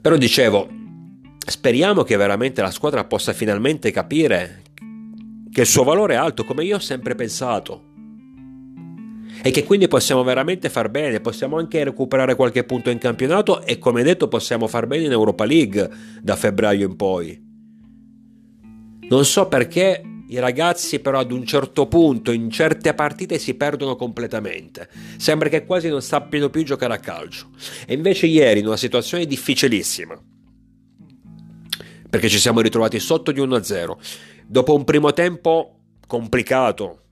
Però 0.00 0.16
dicevo, 0.16 0.68
speriamo 1.46 2.02
che 2.02 2.16
veramente 2.16 2.62
la 2.62 2.70
squadra 2.70 3.04
possa 3.04 3.32
finalmente 3.32 3.90
capire 3.90 4.62
che 5.52 5.60
il 5.62 5.66
suo 5.66 5.84
valore 5.84 6.14
è 6.14 6.16
alto, 6.16 6.44
come 6.44 6.64
io 6.64 6.76
ho 6.76 6.80
sempre 6.80 7.14
pensato. 7.14 7.94
E 9.46 9.52
che 9.52 9.62
quindi 9.62 9.86
possiamo 9.86 10.24
veramente 10.24 10.68
far 10.68 10.88
bene, 10.88 11.20
possiamo 11.20 11.56
anche 11.56 11.84
recuperare 11.84 12.34
qualche 12.34 12.64
punto 12.64 12.90
in 12.90 12.98
campionato 12.98 13.62
e 13.62 13.78
come 13.78 14.02
detto 14.02 14.26
possiamo 14.26 14.66
far 14.66 14.88
bene 14.88 15.04
in 15.04 15.12
Europa 15.12 15.44
League 15.44 15.88
da 16.20 16.34
febbraio 16.34 16.84
in 16.84 16.96
poi. 16.96 17.40
Non 19.08 19.24
so 19.24 19.46
perché 19.46 20.02
i 20.26 20.40
ragazzi 20.40 20.98
però 20.98 21.20
ad 21.20 21.30
un 21.30 21.46
certo 21.46 21.86
punto 21.86 22.32
in 22.32 22.50
certe 22.50 22.92
partite 22.94 23.38
si 23.38 23.54
perdono 23.54 23.94
completamente. 23.94 24.88
Sembra 25.16 25.48
che 25.48 25.64
quasi 25.64 25.88
non 25.88 26.02
sappiano 26.02 26.50
più 26.50 26.64
giocare 26.64 26.94
a 26.94 26.98
calcio. 26.98 27.50
E 27.86 27.94
invece 27.94 28.26
ieri 28.26 28.58
in 28.58 28.66
una 28.66 28.76
situazione 28.76 29.26
difficilissima, 29.26 30.20
perché 32.10 32.28
ci 32.28 32.40
siamo 32.40 32.60
ritrovati 32.60 32.98
sotto 32.98 33.30
di 33.30 33.40
1-0, 33.40 33.92
dopo 34.44 34.74
un 34.74 34.82
primo 34.82 35.12
tempo 35.12 35.82
complicato, 36.04 37.02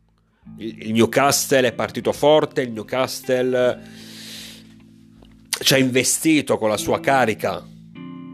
il 0.59 0.93
Newcastle 0.93 1.69
è 1.69 1.73
partito 1.73 2.13
forte, 2.13 2.63
il 2.63 2.73
Newcastle 2.73 3.81
ci 5.63 5.75
ha 5.75 5.79
investito 5.79 6.59
con 6.59 6.69
la 6.69 6.77
sua 6.77 7.01
carica 7.01 7.65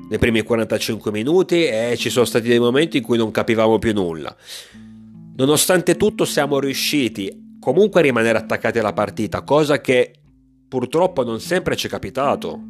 nei 0.09 0.19
primi 0.19 0.43
45 0.43 1.12
minuti 1.12 1.64
e 1.64 1.95
ci 1.97 2.11
sono 2.11 2.25
stati 2.25 2.49
dei 2.49 2.59
momenti 2.59 2.99
in 2.99 3.02
cui 3.05 3.17
non 3.17 3.31
capivamo 3.31 3.79
più 3.79 3.93
nulla. 3.93 4.35
Nonostante 5.37 5.97
tutto 5.97 6.25
siamo 6.25 6.59
riusciti 6.59 7.57
comunque 7.61 8.00
a 8.00 8.02
rimanere 8.02 8.38
attaccati 8.38 8.79
alla 8.79 8.93
partita, 8.93 9.43
cosa 9.43 9.81
che 9.81 10.12
purtroppo 10.69 11.23
non 11.23 11.40
sempre 11.40 11.76
ci 11.76 11.87
è 11.87 11.90
capitato. 11.90 12.61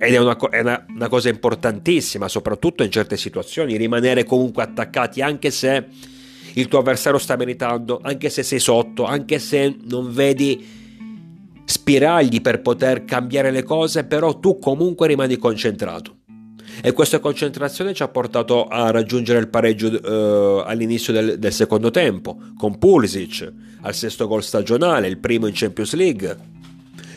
Ed 0.00 0.14
è, 0.14 0.18
una, 0.18 0.36
è 0.36 0.60
una, 0.60 0.86
una 0.88 1.08
cosa 1.08 1.28
importantissima, 1.28 2.28
soprattutto 2.28 2.84
in 2.84 2.90
certe 2.92 3.16
situazioni, 3.16 3.76
rimanere 3.76 4.22
comunque 4.22 4.62
attaccati 4.62 5.20
anche 5.22 5.50
se 5.50 5.86
il 6.54 6.68
tuo 6.68 6.78
avversario 6.78 7.18
sta 7.18 7.36
meritando, 7.36 8.00
anche 8.02 8.30
se 8.30 8.42
sei 8.42 8.58
sotto, 8.58 9.04
anche 9.04 9.38
se 9.38 9.76
non 9.84 10.12
vedi 10.12 10.66
spiragli 11.64 12.40
per 12.40 12.62
poter 12.62 13.04
cambiare 13.04 13.50
le 13.50 13.62
cose, 13.62 14.04
però 14.04 14.38
tu 14.38 14.58
comunque 14.58 15.06
rimani 15.06 15.36
concentrato 15.36 16.16
e 16.82 16.92
questa 16.92 17.18
concentrazione 17.18 17.92
ci 17.92 18.02
ha 18.02 18.08
portato 18.08 18.66
a 18.66 18.90
raggiungere 18.90 19.38
il 19.38 19.48
pareggio 19.48 19.90
eh, 19.90 20.62
all'inizio 20.66 21.12
del, 21.12 21.38
del, 21.38 21.52
secondo 21.52 21.90
tempo 21.90 22.38
con 22.56 22.78
Pulisic 22.78 23.52
al 23.80 23.94
sesto 23.94 24.26
gol 24.26 24.42
stagionale, 24.42 25.08
il 25.08 25.18
primo 25.18 25.46
in 25.46 25.54
Champions 25.54 25.94
League. 25.94 26.36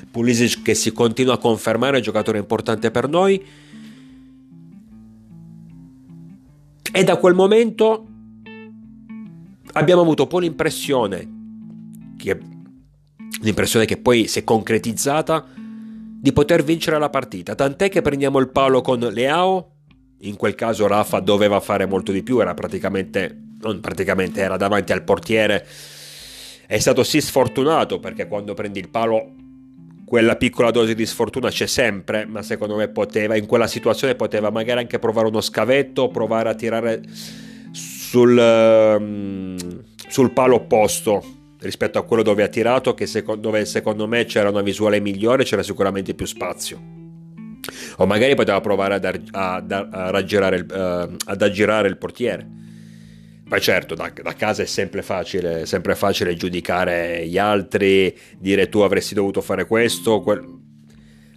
Pulisic 0.09 0.61
che 0.63 0.73
si 0.73 0.91
continua 0.91 1.35
a 1.35 1.37
confermare 1.37 2.01
giocatore 2.01 2.37
importante 2.37 2.91
per 2.91 3.07
noi. 3.07 3.43
E 6.93 7.03
da 7.03 7.15
quel 7.15 7.33
momento 7.33 8.07
abbiamo 9.73 10.01
avuto 10.01 10.27
poi 10.27 10.41
l'impressione 10.41 11.39
che, 12.17 12.37
l'impressione 13.41 13.85
che 13.85 13.97
poi 13.97 14.27
si 14.27 14.39
è 14.39 14.43
concretizzata 14.43 15.47
di 15.55 16.33
poter 16.33 16.63
vincere 16.63 16.99
la 16.99 17.09
partita, 17.09 17.55
tant'è 17.55 17.89
che 17.89 18.01
prendiamo 18.01 18.39
il 18.39 18.49
palo 18.49 18.81
con 18.81 18.99
Leao, 18.99 19.71
in 20.19 20.35
quel 20.35 20.53
caso 20.55 20.85
Rafa 20.87 21.19
doveva 21.19 21.59
fare 21.59 21.85
molto 21.85 22.11
di 22.11 22.21
più, 22.21 22.39
era 22.39 22.53
praticamente, 22.53 23.35
non 23.59 23.79
praticamente, 23.79 24.41
era 24.41 24.57
davanti 24.57 24.91
al 24.91 25.03
portiere, 25.03 25.65
è 26.67 26.77
stato 26.77 27.03
sì 27.03 27.19
sfortunato 27.19 27.99
perché 27.99 28.27
quando 28.27 28.53
prendi 28.53 28.79
il 28.79 28.89
palo 28.89 29.33
quella 30.11 30.35
piccola 30.35 30.71
dose 30.71 30.93
di 30.93 31.05
sfortuna 31.05 31.49
c'è 31.49 31.67
sempre, 31.67 32.25
ma 32.25 32.41
secondo 32.41 32.75
me 32.75 32.89
poteva, 32.89 33.37
in 33.37 33.45
quella 33.45 33.65
situazione 33.65 34.13
poteva 34.13 34.49
magari 34.49 34.81
anche 34.81 34.99
provare 34.99 35.27
uno 35.27 35.39
scavetto, 35.39 36.09
provare 36.09 36.49
a 36.49 36.53
tirare 36.53 37.01
sul, 38.11 38.37
um, 38.37 39.55
sul 40.09 40.31
palo 40.31 40.55
opposto 40.55 41.23
rispetto 41.61 41.97
a 41.97 42.03
quello 42.03 42.23
dove 42.23 42.43
ha 42.43 42.49
tirato, 42.49 42.93
che 42.93 43.05
secondo, 43.05 43.39
dove 43.39 43.63
secondo 43.63 44.05
me 44.05 44.25
c'era 44.25 44.49
una 44.49 44.61
visuale 44.61 44.99
migliore, 44.99 45.45
c'era 45.45 45.63
sicuramente 45.63 46.13
più 46.13 46.25
spazio. 46.25 46.77
O 47.97 48.05
magari 48.05 48.35
poteva 48.35 48.59
provare 48.59 48.95
ad, 48.95 49.21
ad, 49.31 49.71
a 49.71 50.09
raggirare 50.09 50.57
il, 50.57 50.65
uh, 50.69 51.15
ad 51.23 51.41
aggirare 51.41 51.87
il 51.87 51.97
portiere. 51.97 52.45
Poi 53.47 53.61
certo, 53.61 53.95
da, 53.95 54.11
da, 54.21 54.33
casa 54.33 54.61
è 54.63 54.65
sempre 54.65 55.03
facile, 55.03 55.65
sempre 55.65 55.95
facile 55.95 56.35
giudicare 56.35 57.25
gli 57.25 57.37
altri, 57.37 58.13
dire 58.37 58.67
tu 58.67 58.79
avresti 58.79 59.13
dovuto 59.13 59.39
fare 59.39 59.65
questo, 59.65 60.19
quel... 60.19 60.45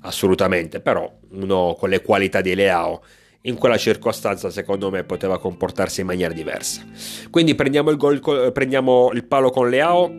assolutamente, 0.00 0.80
però 0.80 1.08
uno 1.34 1.76
con 1.78 1.88
le 1.88 2.02
qualità 2.02 2.40
di 2.40 2.56
Leao 2.56 3.00
in 3.46 3.56
quella 3.56 3.76
circostanza 3.76 4.50
secondo 4.50 4.90
me 4.90 5.04
poteva 5.04 5.38
comportarsi 5.38 6.00
in 6.00 6.06
maniera 6.06 6.32
diversa. 6.32 6.82
Quindi 7.30 7.54
prendiamo 7.54 7.90
il, 7.90 7.96
gol, 7.96 8.52
prendiamo 8.52 9.10
il 9.12 9.24
palo 9.26 9.50
con 9.50 9.68
Leao, 9.68 10.10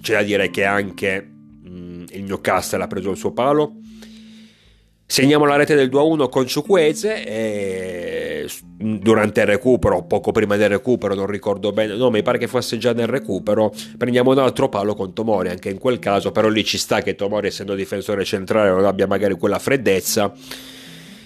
c'è 0.00 0.14
da 0.14 0.22
dire 0.22 0.50
che 0.50 0.64
anche 0.64 1.20
mh, 1.20 1.68
mm, 1.68 2.04
il 2.10 2.24
Newcastle 2.24 2.82
ha 2.82 2.86
preso 2.86 3.10
il 3.10 3.16
suo 3.16 3.32
palo. 3.32 3.74
Segniamo 5.06 5.44
la 5.44 5.56
rete 5.56 5.76
del 5.76 5.90
2-1 5.90 6.28
con 6.28 6.46
Ciuqueze 6.46 7.24
e 7.24 8.48
durante 8.76 9.42
il 9.42 9.46
recupero, 9.46 10.02
poco 10.04 10.32
prima 10.32 10.56
del 10.56 10.70
recupero, 10.70 11.14
non 11.14 11.26
ricordo 11.26 11.72
bene, 11.72 11.94
no, 11.94 12.10
mi 12.10 12.22
pare 12.22 12.38
che 12.38 12.48
fosse 12.48 12.78
già 12.78 12.92
nel 12.92 13.06
recupero, 13.06 13.72
prendiamo 13.98 14.32
un 14.32 14.38
altro 14.38 14.68
palo 14.68 14.94
con 14.94 15.12
Tomori, 15.12 15.50
anche 15.50 15.68
in 15.68 15.78
quel 15.78 15.98
caso, 16.00 16.32
però 16.32 16.48
lì 16.48 16.64
ci 16.64 16.78
sta 16.78 17.02
che 17.02 17.14
Tomori 17.14 17.48
essendo 17.48 17.74
difensore 17.74 18.24
centrale 18.24 18.70
non 18.70 18.86
abbia 18.86 19.06
magari 19.06 19.34
quella 19.34 19.58
freddezza 19.58 20.32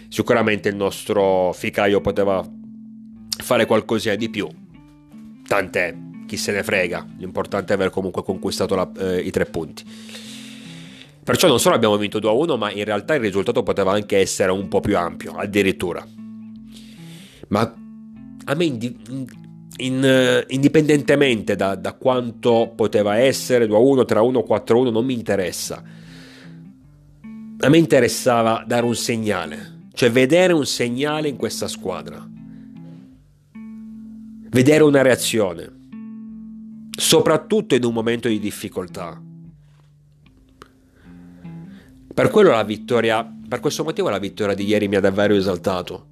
Sicuramente 0.09 0.69
il 0.69 0.77
nostro 0.77 1.53
Ficaio 1.53 2.01
poteva 2.01 2.47
fare 3.43 3.67
qualcosa 3.67 4.15
di 4.15 4.29
più. 4.29 4.49
Tant'è, 5.47 5.95
chi 6.27 6.37
se 6.37 6.53
ne 6.53 6.63
frega, 6.63 7.07
l'importante 7.19 7.73
è 7.73 7.77
aver 7.77 7.91
comunque 7.91 8.23
conquistato 8.23 8.75
la, 8.75 8.91
eh, 8.99 9.21
i 9.21 9.31
tre 9.31 9.47
punti. 9.47 9.85
Perciò 11.25 11.47
non 11.47 11.61
solo 11.61 11.75
abbiamo 11.75 11.97
vinto 11.99 12.19
2-1, 12.19 12.57
ma 12.57 12.71
in 12.71 12.85
realtà 12.85 13.15
il 13.15 13.21
risultato 13.21 13.63
poteva 13.63 13.93
anche 13.93 14.17
essere 14.17 14.51
un 14.51 14.67
po' 14.69 14.81
più 14.81 14.97
ampio, 14.97 15.33
addirittura. 15.37 16.03
Ma 17.49 17.75
a 18.45 18.55
me 18.55 18.65
in, 18.65 18.95
in, 19.77 20.45
indipendentemente 20.49 21.55
da, 21.55 21.75
da, 21.75 21.93
quanto 21.93 22.73
poteva 22.75 23.19
essere 23.19 23.67
2-1, 23.67 24.07
3-1, 24.07 24.45
4-1, 24.47 24.91
non 24.91 25.05
mi 25.05 25.13
interessa. 25.13 25.83
A 27.61 27.69
me 27.69 27.77
interessava 27.77 28.65
dare 28.67 28.87
un 28.87 28.95
segnale, 28.95 29.78
cioè 29.99 30.13
vedere 30.13 30.53
un 30.53 30.65
segnale 30.65 31.27
in 31.27 31.35
questa 31.35 31.67
squadra. 31.67 32.25
Vedere 34.49 34.85
una 34.85 35.03
reazione, 35.03 35.69
soprattutto 36.97 37.75
in 37.75 37.83
un 37.83 37.95
momento 37.95 38.29
di 38.29 38.39
difficoltà. 38.39 39.21
Per 42.15 42.31
quello 42.31 42.51
la 42.51 42.63
vittoria, 42.63 43.29
per 43.49 43.59
questo 43.59 43.83
motivo 43.83 44.09
la 44.09 44.21
vittoria 44.21 44.55
di 44.55 44.67
ieri 44.67 44.87
mi 44.87 44.95
ha 44.95 45.01
davvero 45.01 45.35
esaltato. 45.35 46.07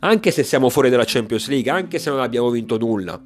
Anche 0.00 0.32
se 0.32 0.42
siamo 0.42 0.68
fuori 0.68 0.90
dalla 0.90 1.04
Champions 1.06 1.46
League, 1.46 1.70
anche 1.70 2.00
se 2.00 2.10
non 2.10 2.18
abbiamo 2.18 2.50
vinto 2.50 2.78
nulla. 2.78 3.22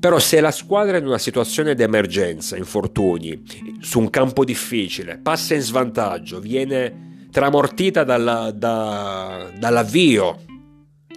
Però 0.00 0.18
se 0.18 0.40
la 0.40 0.50
squadra 0.50 0.96
è 0.96 1.00
in 1.00 1.06
una 1.06 1.18
situazione 1.18 1.74
di 1.74 1.82
emergenza, 1.82 2.56
infortuni, 2.56 3.42
su 3.80 4.00
un 4.00 4.08
campo 4.08 4.46
difficile, 4.46 5.18
passa 5.18 5.54
in 5.54 5.60
svantaggio, 5.60 6.40
viene 6.40 7.07
tramortita 7.30 8.04
dalla, 8.04 8.50
da, 8.50 9.50
dall'avvio 9.56 10.44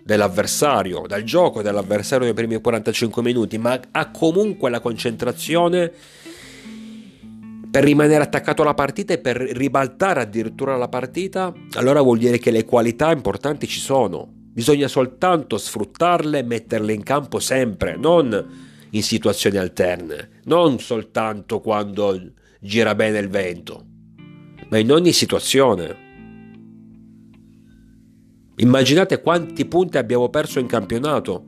dell'avversario, 0.03 1.05
dal 1.07 1.23
gioco 1.23 1.61
dell'avversario 1.61 2.25
nei 2.25 2.33
primi 2.33 2.59
45 2.59 3.21
minuti, 3.21 3.57
ma 3.57 3.79
ha 3.91 4.11
comunque 4.11 4.69
la 4.69 4.79
concentrazione 4.79 5.91
per 7.71 7.83
rimanere 7.85 8.23
attaccato 8.23 8.63
alla 8.63 8.73
partita 8.73 9.13
e 9.13 9.19
per 9.19 9.37
ribaltare 9.37 10.21
addirittura 10.21 10.75
la 10.75 10.89
partita, 10.89 11.53
allora 11.75 12.01
vuol 12.01 12.17
dire 12.17 12.37
che 12.37 12.51
le 12.51 12.65
qualità 12.65 13.11
importanti 13.11 13.65
ci 13.67 13.79
sono. 13.79 14.27
Bisogna 14.29 14.89
soltanto 14.89 15.57
sfruttarle 15.57 16.39
e 16.39 16.43
metterle 16.43 16.91
in 16.91 17.03
campo 17.03 17.39
sempre, 17.39 17.95
non 17.95 18.69
in 18.89 19.03
situazioni 19.03 19.55
alterne, 19.55 20.41
non 20.45 20.79
soltanto 20.79 21.61
quando 21.61 22.19
gira 22.59 22.93
bene 22.93 23.19
il 23.19 23.29
vento, 23.29 23.85
ma 24.71 24.77
in 24.77 24.91
ogni 24.91 25.11
situazione. 25.11 26.09
Immaginate 28.55 29.21
quanti 29.21 29.65
punti 29.65 29.97
abbiamo 29.97 30.29
perso 30.29 30.59
in 30.59 30.67
campionato. 30.67 31.45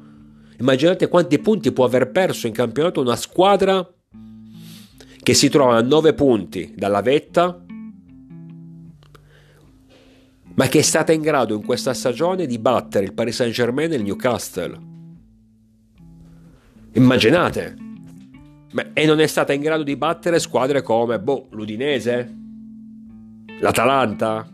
Immaginate 0.60 1.08
quanti 1.08 1.40
punti 1.40 1.72
può 1.72 1.86
aver 1.86 2.12
perso 2.12 2.48
in 2.48 2.54
campionato 2.54 3.00
una 3.00 3.16
squadra 3.16 3.88
che 5.22 5.34
si 5.34 5.48
trova 5.48 5.78
a 5.78 5.82
9 5.82 6.14
punti 6.14 6.74
dalla 6.76 7.02
vetta, 7.02 7.64
ma 10.56 10.68
che 10.68 10.80
è 10.80 10.82
stata 10.82 11.14
in 11.14 11.22
grado 11.22 11.56
in 11.56 11.64
questa 11.64 11.94
stagione 11.94 12.46
di 12.46 12.60
battere 12.60 13.06
il 13.06 13.14
Paris 13.14 13.36
Saint 13.36 13.54
Germain 13.54 13.94
e 13.94 13.96
il 13.96 14.04
Newcastle. 14.04 14.80
Immaginate! 16.92 17.78
E 18.94 19.06
non 19.06 19.22
è 19.22 19.28
stata 19.28 19.54
in 19.54 19.62
grado 19.62 19.84
di 19.84 19.96
battere 19.96 20.40
squadre 20.40 20.82
come 20.82 21.20
boh, 21.20 21.48
l'Udinese, 21.52 22.42
l'Atalanta. 23.60 24.48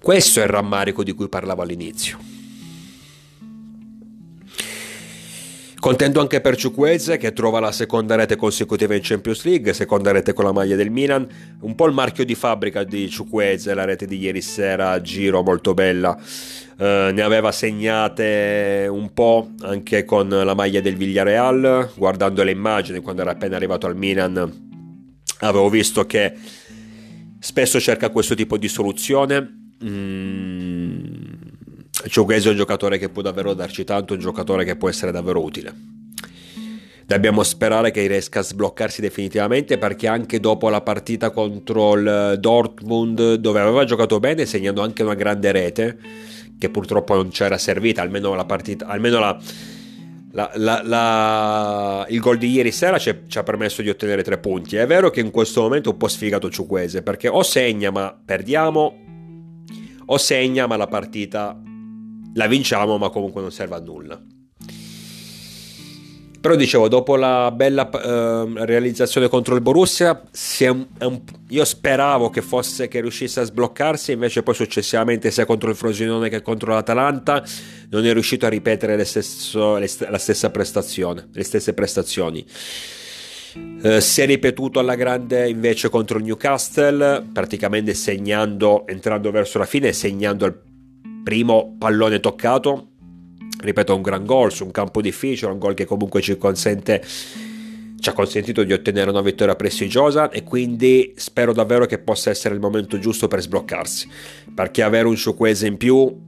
Questo 0.00 0.40
è 0.40 0.44
il 0.44 0.48
rammarico 0.48 1.02
di 1.02 1.12
cui 1.12 1.28
parlavo 1.28 1.62
all'inizio. 1.62 2.34
Contento 5.86 6.20
anche 6.20 6.40
per 6.40 6.56
Ciuqueze 6.56 7.16
che 7.16 7.32
trova 7.32 7.60
la 7.60 7.70
seconda 7.70 8.16
rete 8.16 8.34
consecutiva 8.34 8.94
in 8.94 9.02
Champions 9.02 9.44
League, 9.44 9.72
seconda 9.72 10.10
rete 10.10 10.32
con 10.32 10.44
la 10.44 10.52
maglia 10.52 10.74
del 10.74 10.90
Milan, 10.90 11.26
un 11.60 11.74
po' 11.76 11.86
il 11.86 11.92
marchio 11.92 12.24
di 12.24 12.34
fabbrica 12.34 12.82
di 12.82 13.08
Ciuqueze, 13.08 13.72
la 13.72 13.84
rete 13.84 14.06
di 14.06 14.18
ieri 14.18 14.40
sera, 14.40 15.00
giro 15.00 15.42
molto 15.42 15.74
bella, 15.74 16.18
eh, 16.76 17.10
ne 17.12 17.22
aveva 17.22 17.52
segnate 17.52 18.88
un 18.90 19.12
po' 19.12 19.50
anche 19.60 20.04
con 20.04 20.28
la 20.28 20.54
maglia 20.54 20.80
del 20.80 20.96
Villarreal, 20.96 21.92
guardando 21.94 22.42
le 22.42 22.50
immagini 22.50 22.98
quando 23.00 23.22
era 23.22 23.30
appena 23.30 23.54
arrivato 23.54 23.86
al 23.86 23.94
Milan 23.94 24.65
avevo 25.40 25.68
visto 25.68 26.04
che 26.06 26.32
spesso 27.38 27.80
cerca 27.80 28.10
questo 28.10 28.34
tipo 28.34 28.56
di 28.56 28.68
soluzione. 28.68 29.74
Mm 29.84 31.16
è 32.02 32.48
un 32.48 32.56
giocatore 32.56 32.98
che 32.98 33.08
può 33.08 33.22
davvero 33.22 33.54
darci 33.54 33.84
tanto, 33.84 34.14
un 34.14 34.20
giocatore 34.20 34.64
che 34.64 34.76
può 34.76 34.88
essere 34.88 35.12
davvero 35.12 35.42
utile. 35.42 35.74
Dobbiamo 37.06 37.42
sperare 37.44 37.92
che 37.92 38.06
riesca 38.06 38.40
a 38.40 38.42
sbloccarsi 38.42 39.00
definitivamente 39.00 39.78
perché 39.78 40.08
anche 40.08 40.40
dopo 40.40 40.68
la 40.68 40.80
partita 40.80 41.30
contro 41.30 41.94
il 41.94 42.36
Dortmund, 42.40 43.34
dove 43.34 43.60
aveva 43.60 43.84
giocato 43.84 44.18
bene, 44.18 44.44
segnando 44.44 44.82
anche 44.82 45.04
una 45.04 45.14
grande 45.14 45.52
rete, 45.52 45.98
che 46.58 46.68
purtroppo 46.68 47.14
non 47.14 47.28
c'era 47.28 47.58
servita, 47.58 48.02
almeno 48.02 48.34
la 48.34 48.44
partita, 48.44 48.86
almeno 48.86 49.20
la, 49.20 49.40
la, 50.36 50.50
la, 50.56 50.82
la, 50.84 52.06
il 52.10 52.20
gol 52.20 52.36
di 52.36 52.50
ieri 52.50 52.70
sera 52.70 52.98
ci, 52.98 53.08
ha 53.08 53.42
permesso 53.42 53.80
di 53.80 53.88
ottenere 53.88 54.22
tre 54.22 54.36
punti. 54.36 54.76
È 54.76 54.86
vero 54.86 55.08
che 55.08 55.20
in 55.20 55.30
questo 55.30 55.62
momento 55.62 55.88
è 55.88 55.92
un 55.92 55.98
po' 55.98 56.08
sfigato 56.08 56.50
Ciuquese 56.50 57.02
perché 57.02 57.28
o 57.28 57.42
segna 57.42 57.90
ma 57.90 58.14
perdiamo, 58.22 58.98
o 60.04 60.18
segna 60.18 60.66
ma 60.66 60.76
la 60.76 60.88
partita 60.88 61.58
la 62.34 62.46
vinciamo 62.48 62.98
ma 62.98 63.08
comunque 63.08 63.40
non 63.40 63.50
serve 63.50 63.76
a 63.76 63.80
nulla. 63.80 64.22
Però 66.46 66.56
dicevo, 66.56 66.86
dopo 66.86 67.16
la 67.16 67.50
bella 67.50 67.90
eh, 67.90 68.64
realizzazione 68.64 69.26
contro 69.26 69.56
il 69.56 69.60
Borussia, 69.60 70.22
un, 70.60 70.86
un, 71.00 71.20
io 71.48 71.64
speravo 71.64 72.30
che 72.30 72.40
fosse 72.40 72.86
che 72.86 73.00
riuscisse 73.00 73.40
a 73.40 73.42
sbloccarsi, 73.42 74.12
invece 74.12 74.44
poi 74.44 74.54
successivamente 74.54 75.32
sia 75.32 75.44
contro 75.44 75.70
il 75.70 75.74
Frosinone 75.74 76.28
che 76.28 76.42
contro 76.42 76.72
l'Atalanta 76.72 77.42
non 77.90 78.06
è 78.06 78.12
riuscito 78.12 78.46
a 78.46 78.48
ripetere 78.48 79.04
stesso, 79.04 79.76
le, 79.76 79.90
la 80.08 80.18
stessa 80.18 80.50
prestazione, 80.50 81.26
le 81.32 81.42
stesse 81.42 81.74
prestazioni. 81.74 82.46
Eh, 83.82 84.00
si 84.00 84.20
è 84.20 84.26
ripetuto 84.26 84.78
alla 84.78 84.94
grande 84.94 85.48
invece 85.48 85.88
contro 85.88 86.18
il 86.18 86.24
Newcastle, 86.26 87.26
praticamente 87.32 87.92
segnando, 87.92 88.86
entrando 88.86 89.32
verso 89.32 89.58
la 89.58 89.66
fine, 89.66 89.92
segnando 89.92 90.46
il 90.46 90.56
primo 91.24 91.74
pallone 91.76 92.20
toccato, 92.20 92.90
ripeto, 93.58 93.94
un 93.94 94.02
gran 94.02 94.24
gol 94.24 94.52
su 94.52 94.64
un 94.64 94.70
campo 94.70 95.00
difficile, 95.00 95.50
un 95.50 95.58
gol 95.58 95.74
che 95.74 95.84
comunque 95.84 96.20
ci 96.20 96.36
consente 96.36 97.02
ci 97.98 98.10
ha 98.10 98.12
consentito 98.12 98.62
di 98.62 98.72
ottenere 98.72 99.10
una 99.10 99.22
vittoria 99.22 99.56
prestigiosa 99.56 100.30
e 100.30 100.44
quindi 100.44 101.14
spero 101.16 101.52
davvero 101.52 101.86
che 101.86 101.98
possa 101.98 102.30
essere 102.30 102.54
il 102.54 102.60
momento 102.60 102.98
giusto 102.98 103.26
per 103.26 103.40
sbloccarsi. 103.40 104.08
Perché 104.54 104.82
avere 104.82 105.08
un 105.08 105.16
Ciuquese 105.16 105.66
in 105.66 105.76
più 105.76 106.24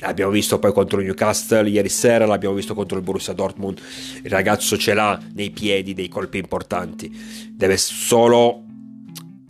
l'abbiamo 0.00 0.32
visto 0.32 0.58
poi 0.58 0.72
contro 0.72 0.98
il 0.98 1.06
Newcastle 1.06 1.68
ieri 1.68 1.88
sera 1.88 2.26
l'abbiamo 2.26 2.54
visto 2.54 2.74
contro 2.74 2.98
il 2.98 3.04
Borussia 3.04 3.32
Dortmund 3.32 3.80
il 4.24 4.30
ragazzo 4.30 4.76
ce 4.76 4.92
l'ha 4.92 5.18
nei 5.34 5.50
piedi 5.50 5.94
dei 5.94 6.08
colpi 6.08 6.38
importanti. 6.38 7.10
Deve 7.50 7.76
solo 7.76 8.64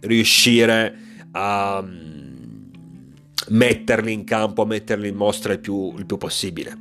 riuscire 0.01 0.95
a 1.33 1.83
metterli 3.49 4.13
in 4.13 4.25
campo, 4.25 4.65
metterli 4.65 5.09
in 5.09 5.17
mostra 5.17 5.53
il 5.53 5.61
più, 5.61 5.95
il 5.99 6.07
più 6.07 6.17
possibile. 6.17 6.77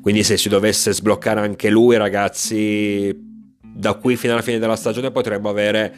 Quindi 0.00 0.22
se 0.22 0.36
si 0.36 0.48
dovesse 0.48 0.92
sbloccare 0.92 1.40
anche 1.40 1.70
lui, 1.70 1.96
ragazzi, 1.96 3.16
da 3.60 3.94
qui 3.94 4.16
fino 4.16 4.34
alla 4.34 4.42
fine 4.42 4.58
della 4.58 4.76
stagione 4.76 5.10
potremmo 5.10 5.48
avere 5.48 5.94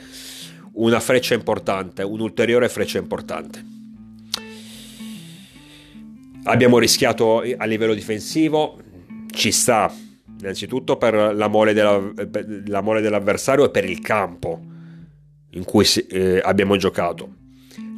una 0.75 1.01
freccia 1.01 1.35
importante, 1.35 2.03
un'ulteriore 2.03 2.69
freccia 2.69 2.99
importante. 2.99 3.65
Abbiamo 6.45 6.79
rischiato 6.79 7.43
a 7.57 7.65
livello 7.65 7.95
difensivo, 7.95 8.79
ci 9.33 9.51
sta 9.51 9.93
innanzitutto 10.39 10.97
per 10.97 11.35
l'amore, 11.35 11.73
della, 11.73 11.99
per 12.31 12.47
l'amore 12.67 13.01
dell'avversario 13.01 13.65
e 13.65 13.71
per 13.71 13.85
il 13.85 14.01
campo 14.01 14.61
in 15.51 15.65
cui 15.65 15.85
eh, 16.11 16.41
abbiamo 16.45 16.77
giocato 16.77 17.45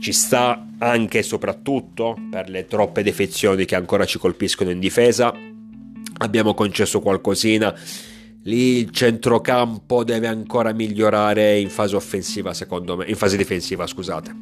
ci 0.00 0.12
sta 0.12 0.66
anche 0.78 1.18
e 1.18 1.22
soprattutto 1.22 2.16
per 2.30 2.48
le 2.48 2.66
troppe 2.66 3.02
defezioni 3.02 3.64
che 3.64 3.74
ancora 3.74 4.04
ci 4.04 4.18
colpiscono 4.18 4.70
in 4.70 4.78
difesa. 4.78 5.34
Abbiamo 6.18 6.54
concesso 6.54 7.00
qualcosina. 7.00 7.74
Lì 8.42 8.78
il 8.78 8.90
centrocampo 8.90 10.04
deve 10.04 10.26
ancora 10.26 10.72
migliorare 10.72 11.58
in 11.58 11.68
fase 11.68 11.96
offensiva, 11.96 12.54
secondo 12.54 12.96
me, 12.96 13.06
in 13.06 13.16
fase 13.16 13.36
difensiva, 13.36 13.86
scusate. 13.86 14.34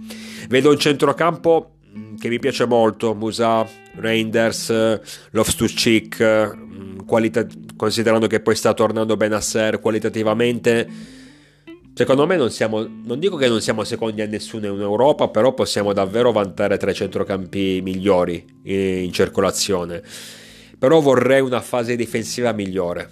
Vedo 0.49 0.71
un 0.71 0.79
centrocampo 0.79 1.79
mm, 1.97 2.17
che 2.17 2.29
mi 2.29 2.39
piace 2.39 2.67
molto, 2.67 3.15
Musa, 3.15 3.67
Reinders, 3.95 5.01
Loftus-Cheek, 5.31 6.55
mm, 6.55 6.99
qualita- 7.07 7.47
considerando 7.77 8.27
che 8.27 8.41
poi 8.41 8.55
sta 8.55 8.75
tornando 8.75 9.17
Benasser 9.17 9.81
qualitativamente 9.81 11.15
Secondo 11.99 12.27
me 12.27 12.37
non 12.37 12.51
siamo, 12.51 12.87
non 12.87 13.19
dico 13.19 13.37
che 13.37 13.49
non 13.49 13.63
siamo 13.63 13.83
secondi 13.83 14.21
a 14.21 14.27
nessuno 14.27 14.67
in 14.67 14.79
Europa, 14.79 15.29
però 15.29 15.55
possiamo 15.55 15.95
davvero 15.95 16.31
vantare 16.31 16.77
tre 16.77 16.93
centrocampi 16.93 17.81
migliori 17.83 18.45
in, 18.65 19.05
in 19.05 19.13
circolazione. 19.15 20.03
Però 20.79 21.01
vorrei 21.01 21.41
una 21.41 21.63
fase 21.63 21.97
difensiva 21.97 22.53
migliore, 22.53 23.09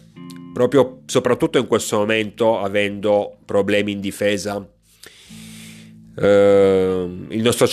proprio 0.52 1.00
soprattutto 1.06 1.56
in 1.56 1.66
questo 1.66 1.96
momento 1.96 2.60
avendo 2.60 3.38
problemi 3.46 3.92
in 3.92 4.00
difesa. 4.00 4.62
Eh, 6.16 7.08
il, 7.28 7.42
nostro 7.42 7.66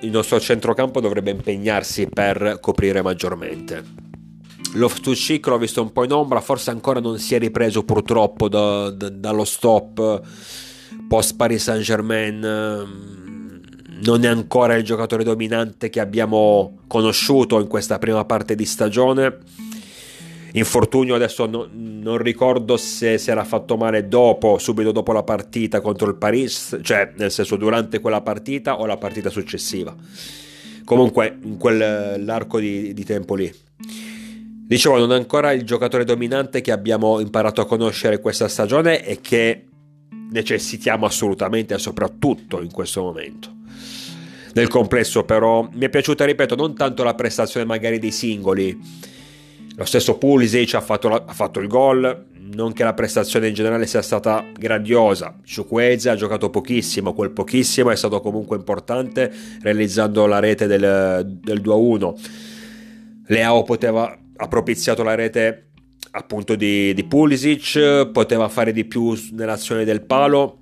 il 0.00 0.10
nostro 0.10 0.40
centrocampo 0.40 1.00
dovrebbe 1.00 1.30
impegnarsi 1.30 2.06
per 2.06 2.56
coprire 2.62 3.02
maggiormente. 3.02 4.03
Loftus-Cheek 4.74 5.46
l'ho 5.46 5.58
visto 5.58 5.80
un 5.80 5.92
po' 5.92 6.04
in 6.04 6.12
ombra, 6.12 6.40
forse 6.40 6.70
ancora 6.70 6.98
non 6.98 7.18
si 7.18 7.34
è 7.34 7.38
ripreso 7.38 7.84
purtroppo 7.84 8.48
da, 8.48 8.90
da, 8.90 9.08
dallo 9.08 9.44
stop 9.44 10.20
post 11.08 11.36
Paris 11.36 11.62
Saint-Germain. 11.62 12.40
Non 14.04 14.24
è 14.24 14.26
ancora 14.26 14.74
il 14.74 14.82
giocatore 14.82 15.22
dominante 15.22 15.88
che 15.90 16.00
abbiamo 16.00 16.78
conosciuto 16.88 17.60
in 17.60 17.68
questa 17.68 17.98
prima 17.98 18.24
parte 18.24 18.54
di 18.56 18.64
stagione. 18.64 19.38
Infortunio 20.52 21.14
adesso 21.14 21.46
no, 21.46 21.68
non 21.72 22.18
ricordo 22.18 22.76
se 22.76 23.18
si 23.18 23.30
era 23.30 23.44
fatto 23.44 23.76
male 23.76 24.08
dopo, 24.08 24.58
subito 24.58 24.92
dopo 24.92 25.12
la 25.12 25.22
partita 25.22 25.80
contro 25.80 26.08
il 26.08 26.16
Paris, 26.16 26.78
cioè 26.82 27.12
nel 27.16 27.30
senso 27.30 27.56
durante 27.56 28.00
quella 28.00 28.20
partita 28.20 28.80
o 28.80 28.86
la 28.86 28.96
partita 28.96 29.30
successiva. 29.30 29.94
Comunque 30.84 31.38
in 31.42 31.56
quell'arco 31.56 32.58
di, 32.58 32.92
di 32.92 33.04
tempo 33.04 33.34
lì. 33.34 33.52
Dicevo, 34.66 34.96
non 34.98 35.12
è 35.12 35.16
ancora 35.16 35.52
il 35.52 35.62
giocatore 35.64 36.04
dominante 36.04 36.62
che 36.62 36.72
abbiamo 36.72 37.20
imparato 37.20 37.60
a 37.60 37.66
conoscere 37.66 38.18
questa 38.18 38.48
stagione 38.48 39.04
e 39.04 39.20
che 39.20 39.66
necessitiamo 40.30 41.04
assolutamente 41.04 41.76
soprattutto 41.78 42.62
in 42.62 42.72
questo 42.72 43.02
momento. 43.02 43.52
Nel 44.54 44.68
complesso 44.68 45.24
però 45.24 45.68
mi 45.70 45.84
è 45.84 45.88
piaciuta, 45.90 46.24
ripeto, 46.24 46.54
non 46.54 46.74
tanto 46.74 47.02
la 47.02 47.14
prestazione 47.14 47.66
magari 47.66 47.98
dei 47.98 48.10
singoli, 48.10 48.78
lo 49.76 49.84
stesso 49.84 50.16
Pulisic 50.16 50.74
ha 50.74 50.80
fatto, 50.80 51.08
la, 51.08 51.24
ha 51.26 51.32
fatto 51.34 51.60
il 51.60 51.66
gol, 51.66 52.26
non 52.54 52.72
che 52.72 52.84
la 52.84 52.94
prestazione 52.94 53.48
in 53.48 53.54
generale 53.54 53.86
sia 53.86 54.00
stata 54.00 54.46
grandiosa, 54.56 55.36
Ciuqueze 55.44 56.08
ha 56.08 56.14
giocato 56.14 56.48
pochissimo, 56.48 57.12
quel 57.12 57.32
pochissimo 57.32 57.90
è 57.90 57.96
stato 57.96 58.20
comunque 58.20 58.56
importante 58.56 59.30
realizzando 59.60 60.24
la 60.26 60.38
rete 60.38 60.66
del, 60.66 61.38
del 61.42 61.60
2-1. 61.60 62.14
Leao 63.26 63.62
poteva 63.62 64.16
ha 64.36 64.48
propiziato 64.48 65.02
la 65.02 65.14
rete 65.14 65.68
appunto 66.12 66.54
di, 66.54 66.94
di 66.94 67.04
Pulisic, 67.04 68.08
poteva 68.12 68.48
fare 68.48 68.72
di 68.72 68.84
più 68.84 69.18
nell'azione 69.32 69.84
del 69.84 70.02
palo, 70.02 70.58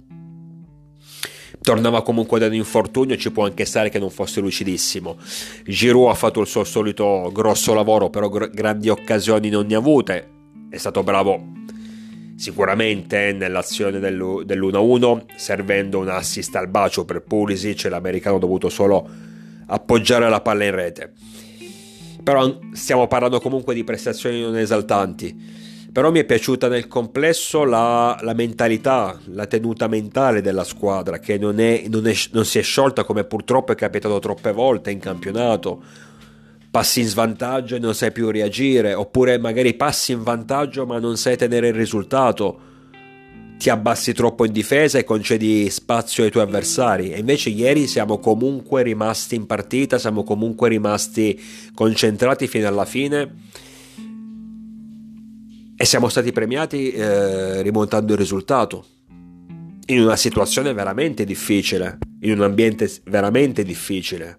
tornava 1.61 2.03
comunque 2.03 2.39
da 2.39 2.47
un 2.47 2.55
infortunio, 2.55 3.17
ci 3.17 3.31
può 3.31 3.45
anche 3.45 3.65
stare 3.65 3.91
che 3.91 3.99
non 3.99 4.11
fosse 4.11 4.41
lucidissimo. 4.41 5.19
Giroud 5.65 6.09
ha 6.11 6.15
fatto 6.15 6.41
il 6.41 6.47
suo 6.47 6.65
solito 6.65 7.31
grosso 7.33 7.75
lavoro, 7.75 8.09
però 8.09 8.29
gr- 8.29 8.51
grandi 8.51 8.89
occasioni 8.89 9.49
non 9.51 9.67
ne 9.67 9.75
ha 9.75 9.79
avute, 9.79 10.29
è 10.71 10.77
stato 10.77 11.03
bravo 11.03 11.61
sicuramente 12.37 13.33
nell'azione 13.33 14.01
del, 14.01 14.43
dell'1-1, 14.45 15.25
servendo 15.37 15.99
un 15.99 16.09
assist 16.09 16.57
al 16.57 16.69
bacio 16.69 17.05
per 17.05 17.23
Pulisic, 17.23 17.85
l'americano 17.85 18.37
ha 18.37 18.41
dovuto 18.41 18.69
solo 18.69 19.09
appoggiare 19.67 20.29
la 20.29 20.41
palla 20.41 20.65
in 20.65 20.75
rete 20.75 21.13
però 22.23 22.59
stiamo 22.73 23.07
parlando 23.07 23.41
comunque 23.41 23.75
di 23.75 23.85
prestazioni 23.85 24.41
non 24.41 24.57
esaltanti. 24.57 25.61
Però 25.93 26.11
mi 26.11 26.21
è 26.21 26.25
piaciuta 26.25 26.69
nel 26.69 26.89
complesso 26.89 27.65
la, 27.65 28.19
la 28.23 28.33
mentalità, 28.33 29.19
la 29.27 29.47
tenuta 29.47 29.89
mentale 29.89 30.41
della 30.41 30.65
squadra, 30.65 31.19
che 31.19 31.37
non, 31.37 31.61
è, 31.61 31.85
non, 31.89 32.07
è, 32.07 32.15
non 32.31 32.47
si 32.47 32.59
è 32.59 32.63
sciolta 32.63 33.05
come 33.05 33.25
purtroppo 33.25 33.73
è 33.73 33.75
capitato 33.75 34.19
troppe 34.19 34.53
volte 34.53 34.91
in 34.91 34.99
campionato. 34.99 35.83
Passi 36.71 37.01
in 37.01 37.09
svantaggio 37.09 37.77
e 37.77 37.79
non 37.79 37.95
sai 37.95 38.11
più 38.11 38.31
reagire, 38.31 38.95
oppure 38.95 39.37
magari 39.37 39.75
passi 39.75 40.13
in 40.13 40.23
vantaggio 40.23 40.87
ma 40.87 40.99
non 40.99 41.19
sai 41.19 41.37
tenere 41.37 41.69
il 41.69 41.75
risultato 41.75 42.71
ti 43.62 43.70
abbassi 43.70 44.12
troppo 44.12 44.44
in 44.44 44.51
difesa 44.51 44.98
e 44.98 45.05
concedi 45.05 45.70
spazio 45.70 46.25
ai 46.25 46.33
tuoi 46.33 46.42
avversari. 46.42 47.12
E 47.12 47.20
invece 47.20 47.48
ieri 47.51 47.87
siamo 47.87 48.18
comunque 48.18 48.83
rimasti 48.83 49.37
in 49.37 49.46
partita, 49.46 50.01
siamo 50.01 50.25
comunque 50.25 50.68
rimasti 50.68 51.40
concentrati 51.72 52.48
fino 52.48 52.66
alla 52.66 52.85
fine 52.85 53.35
e 55.77 55.85
siamo 55.85 56.09
stati 56.09 56.33
premiati 56.33 56.90
eh, 56.90 57.62
rimontando 57.62 58.14
il 58.14 58.18
risultato 58.18 58.85
in 59.87 60.01
una 60.01 60.16
situazione 60.16 60.72
veramente 60.72 61.25
difficile, 61.25 61.98
in 62.22 62.33
un 62.33 62.42
ambiente 62.42 62.90
veramente 63.05 63.62
difficile. 63.62 64.38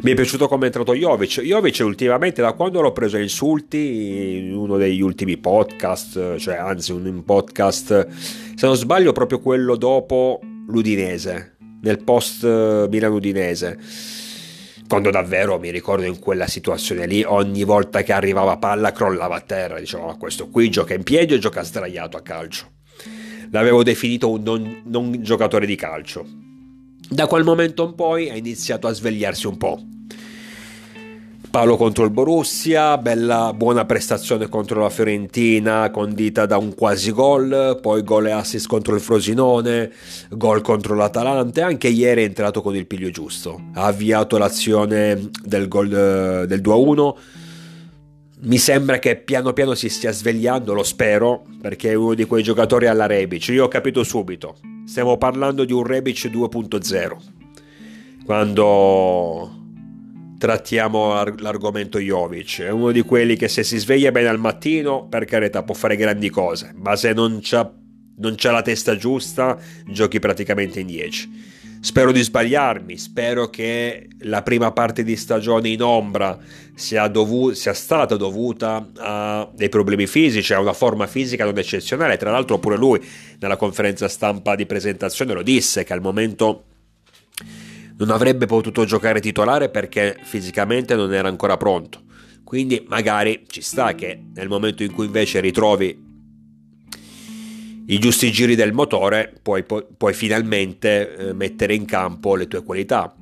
Mi 0.00 0.12
è 0.12 0.14
piaciuto 0.14 0.46
come 0.46 0.62
è 0.62 0.66
entrato 0.66 0.94
Jovic. 0.94 1.40
Jovic 1.40 1.80
ultimamente 1.82 2.40
da 2.40 2.52
quando 2.52 2.80
l'ho 2.80 2.92
preso 2.92 3.16
a 3.16 3.20
insulti 3.20 4.36
in 4.38 4.54
uno 4.54 4.76
degli 4.76 5.00
ultimi 5.00 5.36
podcast, 5.36 6.36
cioè 6.36 6.54
anzi 6.54 6.92
un 6.92 7.24
podcast, 7.24 8.08
se 8.54 8.66
non 8.66 8.76
sbaglio 8.76 9.12
proprio 9.12 9.40
quello 9.40 9.74
dopo 9.74 10.40
l'Udinese, 10.68 11.56
nel 11.82 12.02
post 12.04 12.44
Milan-Udinese. 12.44 13.78
Quando 14.86 15.10
davvero 15.10 15.58
mi 15.58 15.70
ricordo 15.70 16.04
in 16.04 16.18
quella 16.20 16.46
situazione 16.46 17.06
lì, 17.06 17.24
ogni 17.24 17.64
volta 17.64 18.02
che 18.02 18.12
arrivava 18.12 18.56
palla 18.56 18.92
crollava 18.92 19.36
a 19.36 19.40
terra, 19.40 19.80
dicevo 19.80 20.06
ma 20.06 20.16
questo 20.16 20.48
qui 20.48 20.70
gioca 20.70 20.94
in 20.94 21.02
piedi 21.02 21.34
o 21.34 21.38
gioca 21.38 21.62
sdraiato 21.62 22.16
a 22.16 22.22
calcio. 22.22 22.70
L'avevo 23.50 23.82
definito 23.82 24.30
un 24.30 24.42
non, 24.42 24.82
non 24.84 25.22
giocatore 25.22 25.66
di 25.66 25.74
calcio 25.74 26.46
da 27.08 27.26
quel 27.26 27.44
momento 27.44 27.84
in 27.84 27.94
poi 27.94 28.30
ha 28.30 28.34
iniziato 28.36 28.86
a 28.86 28.92
svegliarsi 28.92 29.46
un 29.46 29.56
po'. 29.56 29.82
Paolo 31.50 31.78
contro 31.78 32.04
il 32.04 32.10
Borussia, 32.10 32.98
bella 32.98 33.54
buona 33.54 33.86
prestazione 33.86 34.50
contro 34.50 34.82
la 34.82 34.90
Fiorentina, 34.90 35.90
condita 35.90 36.44
da 36.44 36.58
un 36.58 36.74
quasi 36.74 37.10
gol, 37.10 37.78
poi 37.80 38.02
gol 38.02 38.26
e 38.26 38.32
assist 38.32 38.66
contro 38.66 38.94
il 38.94 39.00
Frosinone, 39.00 39.90
gol 40.28 40.60
contro 40.60 40.94
l'Atalanta 40.94 41.62
e 41.62 41.64
anche 41.64 41.88
ieri 41.88 42.20
è 42.22 42.26
entrato 42.26 42.60
con 42.60 42.76
il 42.76 42.86
piglio 42.86 43.08
giusto. 43.08 43.58
Ha 43.72 43.86
avviato 43.86 44.36
l'azione 44.36 45.30
del 45.42 45.68
gol 45.68 45.88
del 45.88 46.60
2-1. 46.60 47.14
Mi 48.40 48.58
sembra 48.58 48.98
che 48.98 49.16
piano 49.16 49.52
piano 49.52 49.74
si 49.74 49.88
stia 49.88 50.12
svegliando, 50.12 50.72
lo 50.72 50.84
spero, 50.84 51.44
perché 51.60 51.90
è 51.90 51.94
uno 51.94 52.14
di 52.14 52.24
quei 52.24 52.42
giocatori 52.42 52.86
alla 52.86 53.06
Rebic. 53.06 53.48
Io 53.48 53.64
ho 53.64 53.68
capito 53.68 54.04
subito, 54.04 54.56
Stiamo 54.88 55.18
parlando 55.18 55.64
di 55.66 55.72
un 55.74 55.82
Rebic 55.82 56.30
2.0. 56.30 57.16
Quando 58.24 59.50
trattiamo 60.38 61.12
l'argomento 61.36 61.98
Jovic, 61.98 62.62
è 62.62 62.70
uno 62.70 62.90
di 62.90 63.02
quelli 63.02 63.36
che 63.36 63.48
se 63.48 63.64
si 63.64 63.76
sveglia 63.76 64.12
bene 64.12 64.28
al 64.28 64.38
mattino, 64.38 65.06
per 65.06 65.26
carità, 65.26 65.62
può 65.62 65.74
fare 65.74 65.96
grandi 65.96 66.30
cose, 66.30 66.72
ma 66.74 66.96
se 66.96 67.12
non 67.12 67.40
c'ha, 67.42 67.70
la 68.50 68.62
testa 68.62 68.96
giusta, 68.96 69.58
giochi 69.86 70.20
praticamente 70.20 70.80
in 70.80 70.86
10. 70.86 71.57
Spero 71.80 72.10
di 72.10 72.22
sbagliarmi, 72.22 72.98
spero 72.98 73.48
che 73.50 74.08
la 74.20 74.42
prima 74.42 74.72
parte 74.72 75.04
di 75.04 75.16
stagione 75.16 75.68
in 75.68 75.80
ombra 75.80 76.36
sia, 76.74 77.06
dovu- 77.06 77.52
sia, 77.52 77.72
stata 77.72 78.16
dovuta 78.16 78.90
a 78.96 79.48
dei 79.54 79.68
problemi 79.68 80.06
fisici, 80.08 80.52
a 80.52 80.60
una 80.60 80.72
forma 80.72 81.06
fisica 81.06 81.44
non 81.44 81.56
eccezionale. 81.56 82.16
Tra 82.16 82.32
l'altro 82.32 82.58
pure 82.58 82.76
lui 82.76 83.00
nella 83.38 83.56
conferenza 83.56 84.08
stampa 84.08 84.56
di 84.56 84.66
presentazione 84.66 85.32
lo 85.32 85.42
disse 85.42 85.84
che 85.84 85.92
al 85.92 86.00
momento 86.00 86.64
non 87.96 88.10
avrebbe 88.10 88.46
potuto 88.46 88.84
giocare 88.84 89.20
titolare 89.20 89.68
perché 89.68 90.18
fisicamente 90.22 90.96
non 90.96 91.14
era 91.14 91.28
ancora 91.28 91.56
pronto. 91.56 92.02
Quindi 92.42 92.84
magari 92.88 93.44
ci 93.46 93.60
sta 93.60 93.94
che 93.94 94.20
nel 94.34 94.48
momento 94.48 94.82
in 94.82 94.92
cui 94.92 95.06
invece 95.06 95.40
ritrovi 95.40 96.07
i 97.90 97.98
giusti 97.98 98.30
giri 98.30 98.54
del 98.54 98.72
motore, 98.72 99.32
puoi, 99.40 99.64
puoi 99.64 100.12
finalmente 100.12 101.16
eh, 101.16 101.32
mettere 101.32 101.74
in 101.74 101.86
campo 101.86 102.36
le 102.36 102.46
tue 102.46 102.62
qualità. 102.62 103.14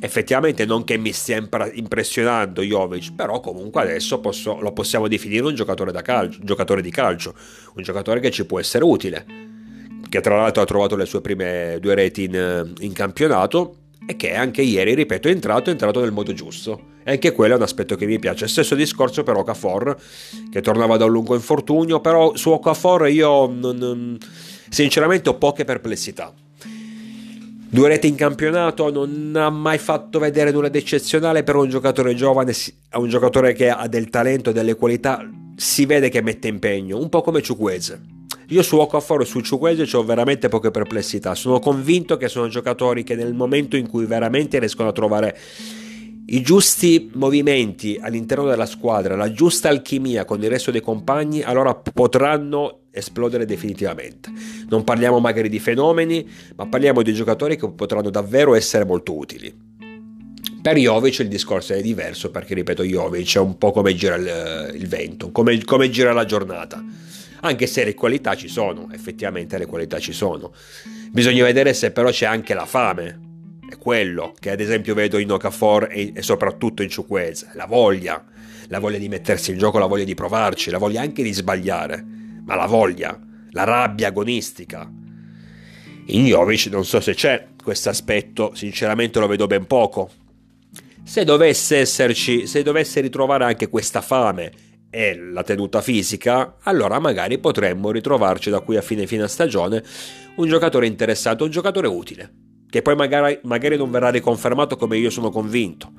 Effettivamente 0.00 0.64
non 0.64 0.82
che 0.82 0.96
mi 0.96 1.12
stia 1.12 1.46
impressionando 1.74 2.62
Jovic, 2.62 3.14
però 3.14 3.38
comunque 3.38 3.82
adesso 3.82 4.18
posso, 4.18 4.58
lo 4.60 4.72
possiamo 4.72 5.06
definire 5.06 5.44
un 5.44 5.54
giocatore, 5.54 5.92
calcio, 6.02 6.40
giocatore 6.42 6.82
di 6.82 6.90
calcio, 6.90 7.34
un 7.74 7.82
giocatore 7.82 8.18
che 8.18 8.30
ci 8.30 8.46
può 8.46 8.58
essere 8.58 8.82
utile, 8.82 9.24
che 10.08 10.20
tra 10.20 10.36
l'altro 10.36 10.62
ha 10.62 10.66
trovato 10.66 10.96
le 10.96 11.06
sue 11.06 11.20
prime 11.20 11.78
due 11.80 11.94
reti 11.94 12.24
in, 12.24 12.72
in 12.80 12.92
campionato 12.92 13.79
e 14.10 14.16
che 14.16 14.34
anche 14.34 14.62
ieri, 14.62 14.94
ripeto, 14.94 15.28
è 15.28 15.30
entrato, 15.30 15.70
è 15.70 15.72
entrato 15.72 16.00
nel 16.00 16.10
modo 16.10 16.32
giusto. 16.32 16.88
E 17.04 17.12
anche 17.12 17.30
quello 17.30 17.54
è 17.54 17.56
un 17.56 17.62
aspetto 17.62 17.94
che 17.94 18.06
mi 18.06 18.18
piace. 18.18 18.48
Stesso 18.48 18.74
discorso 18.74 19.22
per 19.22 19.36
Okafor, 19.36 19.96
che 20.50 20.60
tornava 20.60 20.96
da 20.96 21.04
un 21.04 21.12
lungo 21.12 21.36
infortunio, 21.36 22.00
però 22.00 22.34
su 22.34 22.50
Okafor 22.50 23.08
io 23.08 23.46
non, 23.46 24.18
sinceramente 24.68 25.28
ho 25.28 25.36
poche 25.36 25.64
perplessità. 25.64 26.34
Due 27.72 27.88
reti 27.88 28.08
in 28.08 28.16
campionato 28.16 28.90
non 28.90 29.32
ha 29.36 29.48
mai 29.48 29.78
fatto 29.78 30.18
vedere 30.18 30.50
nulla 30.50 30.68
di 30.68 30.78
eccezionale 30.78 31.44
per 31.44 31.54
un 31.54 31.68
giocatore 31.68 32.16
giovane, 32.16 32.52
un 32.94 33.08
giocatore 33.08 33.52
che 33.52 33.70
ha 33.70 33.86
del 33.86 34.10
talento, 34.10 34.50
delle 34.50 34.74
qualità, 34.74 35.24
si 35.54 35.86
vede 35.86 36.08
che 36.08 36.20
mette 36.20 36.48
impegno, 36.48 36.98
un 36.98 37.08
po' 37.08 37.22
come 37.22 37.42
Ciuqueze. 37.42 38.18
Io 38.50 38.62
su 38.62 38.78
Okafor 38.78 39.22
e 39.22 39.24
su 39.26 39.40
Ciuquese 39.40 39.96
ho 39.96 40.02
veramente 40.02 40.48
poche 40.48 40.72
perplessità. 40.72 41.36
Sono 41.36 41.60
convinto 41.60 42.16
che 42.16 42.28
sono 42.28 42.48
giocatori 42.48 43.04
che 43.04 43.14
nel 43.14 43.32
momento 43.32 43.76
in 43.76 43.88
cui 43.88 44.06
veramente 44.06 44.58
riescono 44.58 44.88
a 44.88 44.92
trovare 44.92 45.38
i 46.26 46.42
giusti 46.42 47.12
movimenti 47.14 47.96
all'interno 48.00 48.48
della 48.48 48.66
squadra, 48.66 49.14
la 49.14 49.30
giusta 49.30 49.68
alchimia 49.68 50.24
con 50.24 50.42
il 50.42 50.48
resto 50.48 50.72
dei 50.72 50.80
compagni, 50.80 51.42
allora 51.42 51.74
potranno 51.76 52.86
esplodere 52.90 53.44
definitivamente. 53.44 54.32
Non 54.68 54.82
parliamo 54.82 55.20
magari 55.20 55.48
di 55.48 55.60
fenomeni, 55.60 56.28
ma 56.56 56.66
parliamo 56.66 57.02
di 57.02 57.14
giocatori 57.14 57.56
che 57.56 57.70
potranno 57.70 58.10
davvero 58.10 58.56
essere 58.56 58.84
molto 58.84 59.16
utili. 59.16 59.68
Per 60.60 60.76
Jovic 60.76 61.20
il 61.20 61.28
discorso 61.28 61.72
è 61.72 61.80
diverso 61.80 62.32
perché, 62.32 62.54
ripeto, 62.54 62.82
Jovic 62.82 63.36
è 63.36 63.40
un 63.40 63.56
po' 63.58 63.70
come 63.70 63.94
gira 63.94 64.16
il, 64.16 64.74
il 64.74 64.88
vento, 64.88 65.30
come, 65.30 65.62
come 65.64 65.88
gira 65.88 66.12
la 66.12 66.24
giornata. 66.24 66.84
Anche 67.42 67.66
se 67.66 67.84
le 67.84 67.94
qualità 67.94 68.34
ci 68.34 68.48
sono, 68.48 68.88
effettivamente 68.92 69.56
le 69.58 69.66
qualità 69.66 69.98
ci 69.98 70.12
sono. 70.12 70.52
Bisogna 71.10 71.44
vedere 71.44 71.72
se 71.74 71.90
però 71.90 72.10
c'è 72.10 72.26
anche 72.26 72.54
la 72.54 72.66
fame 72.66 73.28
è 73.70 73.78
quello 73.78 74.34
che 74.38 74.50
ad 74.50 74.60
esempio 74.60 74.94
vedo 74.94 75.16
in 75.18 75.30
Okafor 75.30 75.88
e, 75.90 76.14
soprattutto 76.20 76.82
in 76.82 76.88
Ciuqueze, 76.88 77.50
la 77.54 77.66
voglia, 77.66 78.22
la 78.66 78.80
voglia 78.80 78.98
di 78.98 79.08
mettersi 79.08 79.52
in 79.52 79.58
gioco, 79.58 79.78
la 79.78 79.86
voglia 79.86 80.04
di 80.04 80.14
provarci, 80.14 80.70
la 80.70 80.78
voglia 80.78 81.00
anche 81.00 81.22
di 81.22 81.32
sbagliare, 81.32 82.04
ma 82.44 82.56
la 82.56 82.66
voglia, 82.66 83.16
la 83.50 83.64
rabbia 83.64 84.08
agonistica. 84.08 84.90
In 86.06 86.24
Jovic 86.24 86.66
non 86.66 86.84
so 86.84 87.00
se 87.00 87.14
c'è 87.14 87.46
questo 87.62 87.90
aspetto, 87.90 88.52
sinceramente 88.54 89.20
lo 89.20 89.28
vedo 89.28 89.46
ben 89.46 89.66
poco. 89.66 90.10
Se 91.04 91.24
dovesse 91.24 91.78
esserci, 91.78 92.48
se 92.48 92.62
dovesse 92.62 93.00
ritrovare 93.00 93.44
anche 93.44 93.68
questa 93.68 94.00
fame 94.00 94.52
e 94.90 95.16
la 95.16 95.42
tenuta 95.44 95.80
fisica, 95.80 96.56
allora 96.62 96.98
magari 96.98 97.38
potremmo 97.38 97.90
ritrovarci 97.90 98.50
da 98.50 98.60
qui 98.60 98.76
a 98.76 98.82
fine 98.82 99.06
fine 99.06 99.28
stagione 99.28 99.82
un 100.36 100.48
giocatore 100.48 100.86
interessato, 100.86 101.44
un 101.44 101.50
giocatore 101.50 101.86
utile 101.86 102.48
che 102.70 102.82
poi 102.82 102.94
magari, 102.94 103.38
magari 103.42 103.76
non 103.76 103.90
verrà 103.90 104.10
riconfermato 104.10 104.76
come 104.76 104.96
io 104.96 105.10
sono 105.10 105.30
convinto, 105.30 105.92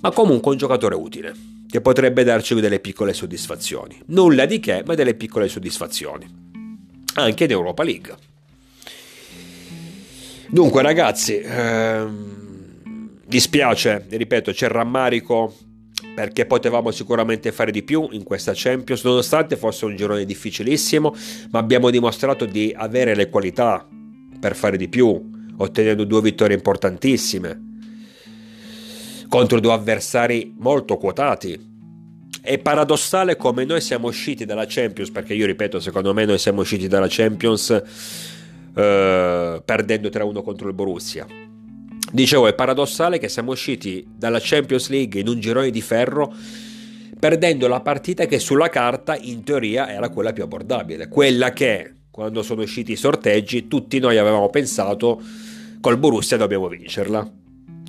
ma 0.00 0.10
comunque 0.10 0.52
un 0.52 0.56
giocatore 0.56 0.94
utile, 0.94 1.34
che 1.68 1.82
potrebbe 1.82 2.24
darci 2.24 2.58
delle 2.58 2.80
piccole 2.80 3.12
soddisfazioni. 3.12 4.00
Nulla 4.06 4.46
di 4.46 4.58
che, 4.58 4.82
ma 4.86 4.94
delle 4.94 5.14
piccole 5.14 5.48
soddisfazioni. 5.48 6.44
Anche 7.14 7.44
in 7.44 7.50
Europa 7.50 7.82
League. 7.82 8.16
Dunque 10.48 10.80
ragazzi, 10.80 11.38
ehm, 11.38 13.18
dispiace, 13.26 14.06
ripeto, 14.08 14.52
c'è 14.52 14.66
il 14.66 14.72
rammarico 14.72 15.54
perché 16.16 16.46
potevamo 16.46 16.90
sicuramente 16.92 17.52
fare 17.52 17.70
di 17.70 17.82
più 17.82 18.08
in 18.12 18.22
questa 18.22 18.52
Champions, 18.54 19.04
nonostante 19.04 19.54
fosse 19.54 19.84
un 19.84 19.94
girone 19.96 20.24
difficilissimo, 20.24 21.14
ma 21.50 21.58
abbiamo 21.58 21.90
dimostrato 21.90 22.46
di 22.46 22.72
avere 22.74 23.14
le 23.14 23.28
qualità 23.28 23.86
per 24.40 24.56
fare 24.56 24.78
di 24.78 24.88
più, 24.88 25.30
ottenendo 25.58 26.04
due 26.04 26.22
vittorie 26.22 26.56
importantissime 26.56 27.64
contro 29.28 29.60
due 29.60 29.72
avversari 29.74 30.54
molto 30.56 30.96
quotati. 30.96 31.74
È 32.40 32.58
paradossale 32.60 33.36
come 33.36 33.66
noi 33.66 33.82
siamo 33.82 34.06
usciti 34.06 34.46
dalla 34.46 34.64
Champions, 34.66 35.10
perché 35.10 35.34
io 35.34 35.44
ripeto, 35.44 35.80
secondo 35.80 36.14
me 36.14 36.24
noi 36.24 36.38
siamo 36.38 36.62
usciti 36.62 36.88
dalla 36.88 37.08
Champions 37.10 37.70
eh, 38.74 39.62
perdendo 39.62 40.08
3-1 40.08 40.42
contro 40.42 40.66
il 40.66 40.74
Borussia. 40.74 41.26
Dicevo, 42.12 42.46
è 42.46 42.54
paradossale 42.54 43.18
che 43.18 43.28
siamo 43.28 43.52
usciti 43.52 44.06
dalla 44.08 44.38
Champions 44.40 44.88
League 44.88 45.20
in 45.20 45.28
un 45.28 45.40
girone 45.40 45.70
di 45.70 45.80
ferro 45.80 46.32
perdendo 47.18 47.66
la 47.66 47.80
partita 47.80 48.26
che 48.26 48.38
sulla 48.38 48.68
carta 48.68 49.16
in 49.16 49.42
teoria 49.42 49.90
era 49.90 50.10
quella 50.10 50.32
più 50.32 50.42
abbordabile, 50.42 51.08
quella 51.08 51.52
che 51.52 51.92
quando 52.10 52.42
sono 52.42 52.62
usciti 52.62 52.92
i 52.92 52.96
sorteggi 52.96 53.68
tutti 53.68 53.98
noi 53.98 54.18
avevamo 54.18 54.48
pensato 54.50 55.20
Col 55.80 55.98
Borussia 55.98 56.36
dobbiamo 56.36 56.68
vincerla. 56.68 57.30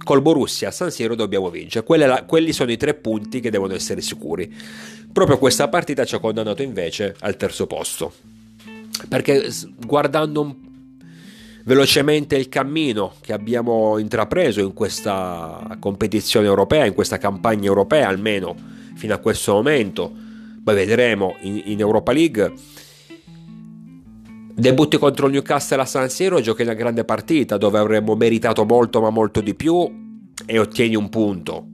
Col 0.03 0.21
Borussia 0.21 0.67
a 0.67 0.71
San 0.71 0.91
Siro 0.91 1.15
dobbiamo 1.15 1.49
vincere. 1.49 1.85
La, 1.97 2.23
quelli 2.25 2.53
sono 2.53 2.71
i 2.71 2.77
tre 2.77 2.93
punti 2.93 3.39
che 3.39 3.49
devono 3.49 3.73
essere 3.73 4.01
sicuri. 4.01 4.53
Proprio 5.11 5.37
questa 5.37 5.67
partita 5.67 6.05
ci 6.05 6.15
ha 6.15 6.19
condannato 6.19 6.61
invece 6.61 7.15
al 7.21 7.35
terzo 7.37 7.65
posto. 7.65 8.13
Perché 9.09 9.49
guardando 9.83 10.57
velocemente 11.67 12.35
il 12.35 12.49
cammino 12.49 13.13
che 13.21 13.33
abbiamo 13.33 13.99
intrapreso 13.99 14.61
in 14.61 14.73
questa 14.73 15.77
competizione 15.79 16.47
europea, 16.47 16.85
in 16.85 16.93
questa 16.93 17.17
campagna 17.17 17.67
europea 17.67 18.07
almeno 18.07 18.55
fino 18.95 19.13
a 19.13 19.17
questo 19.17 19.53
momento, 19.53 20.11
poi 20.63 20.73
vedremo 20.73 21.35
in, 21.41 21.61
in 21.65 21.79
Europa 21.79 22.11
League 22.13 22.53
Debutti 24.59 24.97
contro 24.97 25.27
il 25.27 25.33
Newcastle 25.33 25.81
a 25.81 25.85
San 25.85 26.09
Siro, 26.09 26.41
giochi 26.41 26.63
una 26.63 26.73
grande 26.73 27.03
partita 27.03 27.57
dove 27.57 27.77
avremmo 27.77 28.15
meritato 28.15 28.65
molto 28.65 28.99
ma 28.99 29.11
molto 29.11 29.39
di 29.39 29.53
più 29.53 29.87
e 30.47 30.57
ottieni 30.57 30.95
un 30.95 31.09
punto. 31.09 31.67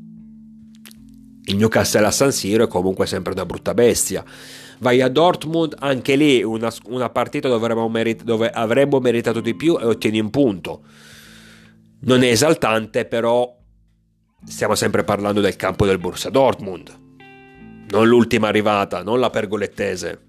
Il 1.45 1.55
Newcastle 1.55 2.05
a 2.05 2.11
San 2.11 2.33
Siro 2.33 2.65
è 2.65 2.67
comunque 2.67 3.05
sempre 3.05 3.31
una 3.31 3.45
brutta 3.45 3.73
bestia. 3.73 4.21
Vai 4.83 4.99
a 4.99 5.07
Dortmund, 5.07 5.77
anche 5.79 6.17
lì 6.17 6.43
una, 6.43 6.69
una 6.87 7.09
partita 7.09 7.47
dove, 7.47 7.87
merit- 7.87 8.23
dove 8.23 8.49
avremmo 8.49 8.99
meritato 8.99 9.39
di 9.39 9.55
più 9.55 9.79
e 9.79 9.85
ottieni 9.85 10.19
un 10.19 10.29
punto. 10.29 10.81
Non 12.01 12.21
è 12.21 12.27
esaltante, 12.27 13.05
però 13.05 13.57
stiamo 14.45 14.75
sempre 14.75 15.05
parlando 15.05 15.39
del 15.39 15.55
campo 15.55 15.85
del 15.85 15.99
Borussia 15.99 16.29
Dortmund. 16.29 16.99
Non 17.91 18.07
l'ultima 18.09 18.49
arrivata, 18.49 19.03
non 19.03 19.21
la 19.21 19.29
pergolettese. 19.29 20.19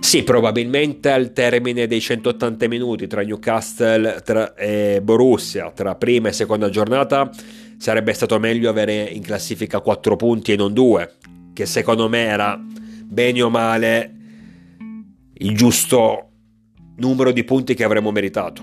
Sì, 0.00 0.22
probabilmente 0.22 1.10
al 1.10 1.34
termine 1.34 1.86
dei 1.86 2.00
180 2.00 2.68
minuti 2.68 3.06
tra 3.06 3.20
Newcastle 3.20 4.22
e 4.56 5.00
Borussia, 5.02 5.70
tra 5.72 5.94
prima 5.94 6.28
e 6.28 6.32
seconda 6.32 6.70
giornata, 6.70 7.30
sarebbe 7.76 8.14
stato 8.14 8.38
meglio 8.38 8.70
avere 8.70 9.02
in 9.02 9.20
classifica 9.20 9.80
4 9.80 10.16
punti 10.16 10.52
e 10.52 10.56
non 10.56 10.72
2, 10.72 11.16
che 11.52 11.66
secondo 11.66 12.08
me 12.08 12.24
era 12.24 12.58
bene 12.58 13.42
o 13.42 13.50
male 13.50 14.14
il 15.34 15.56
giusto 15.56 16.28
numero 16.96 17.32
di 17.32 17.44
punti 17.44 17.74
che 17.74 17.84
avremmo 17.84 18.10
meritato. 18.10 18.62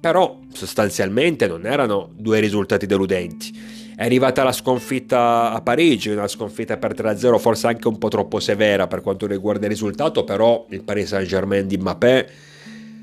Però 0.00 0.38
sostanzialmente 0.52 1.46
non 1.46 1.66
erano 1.66 2.10
due 2.14 2.40
risultati 2.40 2.86
deludenti 2.86 3.78
è 4.00 4.04
arrivata 4.04 4.42
la 4.42 4.52
sconfitta 4.52 5.52
a 5.52 5.60
Parigi, 5.60 6.08
una 6.08 6.26
sconfitta 6.26 6.78
per 6.78 6.94
3-0 6.94 7.38
forse 7.38 7.66
anche 7.66 7.86
un 7.86 7.98
po' 7.98 8.08
troppo 8.08 8.40
severa 8.40 8.86
per 8.86 9.02
quanto 9.02 9.26
riguarda 9.26 9.66
il 9.66 9.72
risultato, 9.72 10.24
però 10.24 10.64
il 10.70 10.82
Paris 10.82 11.08
Saint-Germain 11.08 11.66
di 11.66 11.76
Mbappé 11.76 12.30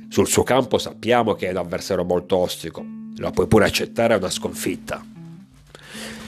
sul 0.10 0.26
suo 0.28 0.42
campo 0.42 0.80
sappiamo 0.80 1.36
che 1.36 1.50
è 1.50 1.52
un 1.52 1.58
avversario 1.58 2.04
molto 2.04 2.38
ostico, 2.38 2.84
la 3.18 3.30
puoi 3.30 3.46
pure 3.46 3.66
accettare 3.66 4.16
è 4.16 4.18
una 4.18 4.32
sconfitta. 4.32 5.06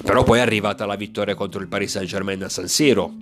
Però 0.10 0.24
poi 0.24 0.40
è 0.40 0.42
arrivata 0.42 0.88
la 0.88 0.96
vittoria 0.96 1.36
contro 1.36 1.62
il 1.62 1.68
Paris 1.68 1.92
Saint-Germain 1.92 2.42
a 2.42 2.50
San 2.50 2.68
Siro, 2.68 3.14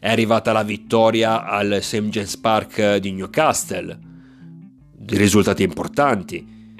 è 0.00 0.08
arrivata 0.08 0.50
la 0.50 0.62
vittoria 0.62 1.44
al 1.44 1.80
St. 1.82 2.04
James 2.04 2.38
Park 2.38 2.96
di 2.96 3.12
Newcastle, 3.12 3.98
risultati 5.08 5.62
importanti. 5.62 6.74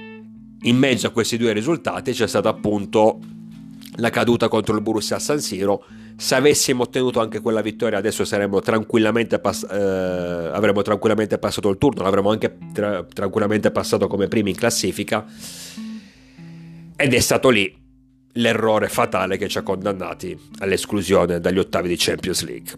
In 0.62 0.78
mezzo 0.78 1.06
a 1.06 1.10
questi 1.10 1.36
due 1.36 1.52
risultati 1.52 2.12
c'è 2.12 2.26
stata 2.26 2.48
appunto 2.48 3.20
la 3.96 4.08
caduta 4.08 4.48
contro 4.48 4.74
il 4.74 4.80
Borussia 4.80 5.16
a 5.16 5.18
San 5.18 5.40
Siro. 5.40 5.84
Se 6.16 6.34
avessimo 6.34 6.84
ottenuto 6.84 7.20
anche 7.20 7.40
quella 7.40 7.60
vittoria, 7.60 7.98
adesso 7.98 8.24
tranquillamente 8.62 9.38
pass- 9.38 9.66
eh, 9.70 10.50
avremmo 10.50 10.80
tranquillamente 10.80 11.36
passato 11.36 11.68
il 11.68 11.76
turno, 11.76 12.02
l'avremmo 12.02 12.30
anche 12.30 12.56
tra- 12.72 13.04
tranquillamente 13.04 13.70
passato 13.70 14.06
come 14.06 14.28
primi 14.28 14.48
in 14.48 14.56
classifica. 14.56 15.26
Ed 16.96 17.12
è 17.12 17.20
stato 17.20 17.50
lì 17.50 17.84
l'errore 18.36 18.88
fatale 18.88 19.36
che 19.36 19.48
ci 19.48 19.58
ha 19.58 19.62
condannati 19.62 20.38
all'esclusione 20.58 21.40
dagli 21.40 21.58
ottavi 21.58 21.88
di 21.88 21.96
Champions 21.96 22.44
League. 22.44 22.72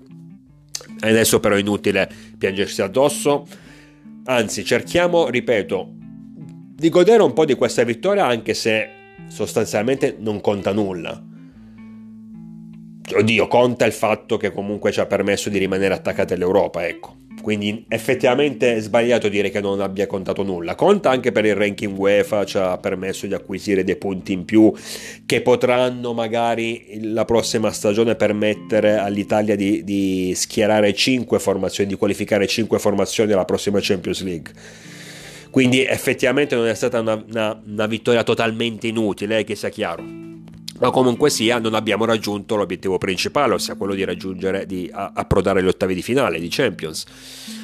Adesso 1.01 1.39
però 1.41 1.55
è 1.55 1.61
inutile 1.61 2.11
piangersi 2.37 2.83
addosso, 2.83 3.47
anzi 4.25 4.65
cerchiamo, 4.65 5.29
ripeto, 5.29 5.93
di 6.75 6.89
godere 6.89 7.23
un 7.23 7.33
po' 7.33 7.45
di 7.45 7.55
questa 7.55 7.85
vittoria 7.85 8.27
anche 8.27 8.55
se 8.55 8.89
sostanzialmente 9.29 10.17
non 10.19 10.41
conta 10.41 10.73
nulla. 10.73 11.23
Oddio, 13.11 13.49
conta 13.49 13.87
il 13.87 13.93
fatto 13.93 14.37
che 14.37 14.53
comunque 14.53 14.93
ci 14.93 15.01
ha 15.01 15.07
permesso 15.07 15.49
di 15.49 15.59
rimanere 15.59 15.95
attaccati 15.95 16.35
all'Europa, 16.35 16.87
ecco. 16.87 17.17
Quindi 17.49 17.87
effettivamente 17.89 18.77
è 18.77 18.81
sbagliato 18.81 19.31
dire 19.31 19.49
che 19.49 19.63
non 19.63 19.81
abbia 19.81 20.07
contato 20.07 20.43
nulla. 20.43 20.75
Conta 20.75 21.09
anche 21.09 21.33
per 21.33 21.47
il 21.47 21.55
ranking 21.55 21.97
UEFA, 21.97 22.45
ci 22.45 22.59
ha 22.59 22.77
permesso 22.77 23.27
di 23.27 23.33
acquisire 23.33 23.85
dei 23.85 23.97
punti 23.97 24.35
in 24.35 24.45
più 24.45 24.71
che 25.25 25.41
potranno 25.41 26.13
magari 26.13 26.99
la 27.11 27.25
prossima 27.25 27.73
stagione 27.73 28.17
permettere 28.17 28.99
all'Italia 28.99 29.57
di, 29.57 29.83
di 29.83 30.35
schierare 30.37 30.93
5 30.93 31.39
formazioni, 31.39 31.89
di 31.89 31.97
qualificare 31.97 32.47
5 32.47 32.79
formazioni 32.79 33.33
alla 33.33 33.47
prossima 33.47 33.79
Champions 33.81 34.23
League 34.23 34.53
quindi 35.51 35.83
effettivamente 35.83 36.55
non 36.55 36.67
è 36.67 36.75
stata 36.75 37.01
una, 37.01 37.25
una, 37.27 37.59
una 37.65 37.87
vittoria 37.87 38.23
totalmente 38.23 38.87
inutile, 38.87 39.39
eh, 39.39 39.45
che 39.45 39.55
sia 39.55 39.71
chiaro. 39.71 40.28
Ma 40.79 40.91
comunque 40.91 41.31
sia 41.31 41.59
non 41.59 41.75
abbiamo 41.75 42.05
raggiunto 42.05 42.57
l'obiettivo 42.57 42.99
principale, 42.99 43.55
ossia 43.55 43.75
quello 43.75 43.95
di 43.95 44.05
raggiungere, 44.05 44.67
di 44.67 44.91
approdare 44.93 45.61
agli 45.61 45.67
ottavi 45.67 45.95
di 45.95 46.03
finale 46.03 46.39
di 46.39 46.49
Champions. 46.49 47.05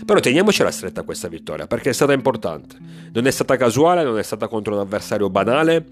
Però 0.05 0.18
teniamocela 0.20 0.70
stretta 0.70 1.03
questa 1.03 1.29
vittoria, 1.29 1.66
perché 1.66 1.90
è 1.90 1.92
stata 1.92 2.12
importante. 2.12 2.77
Non 3.12 3.27
è 3.27 3.31
stata 3.31 3.57
casuale, 3.57 4.03
non 4.03 4.18
è 4.18 4.22
stata 4.22 4.48
contro 4.48 4.74
un 4.74 4.81
avversario 4.81 5.31
banale, 5.31 5.87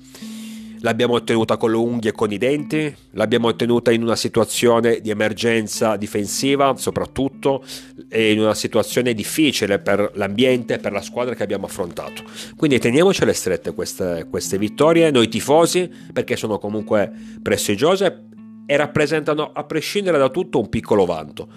l'abbiamo 0.82 1.14
ottenuta 1.14 1.56
con 1.56 1.70
le 1.70 1.76
unghie 1.76 2.10
e 2.10 2.12
con 2.12 2.30
i 2.32 2.38
denti, 2.38 2.94
l'abbiamo 3.12 3.48
ottenuta 3.48 3.90
in 3.90 4.02
una 4.02 4.16
situazione 4.16 5.00
di 5.00 5.10
emergenza 5.10 5.96
difensiva 5.96 6.74
soprattutto 6.76 7.64
e 8.08 8.32
in 8.32 8.40
una 8.40 8.54
situazione 8.54 9.14
difficile 9.14 9.78
per 9.78 10.10
l'ambiente 10.14 10.74
e 10.74 10.78
per 10.78 10.92
la 10.92 11.02
squadra 11.02 11.34
che 11.34 11.42
abbiamo 11.42 11.66
affrontato. 11.66 12.22
Quindi 12.56 12.78
teniamocele 12.78 13.32
strette 13.32 13.72
queste, 13.72 14.26
queste 14.28 14.58
vittorie, 14.58 15.10
noi 15.10 15.28
tifosi, 15.28 15.90
perché 16.12 16.36
sono 16.36 16.58
comunque 16.58 17.10
prestigiose 17.40 18.28
e 18.66 18.76
rappresentano 18.76 19.50
a 19.52 19.64
prescindere 19.64 20.18
da 20.18 20.28
tutto 20.28 20.58
un 20.58 20.68
piccolo 20.68 21.04
vanto. 21.04 21.48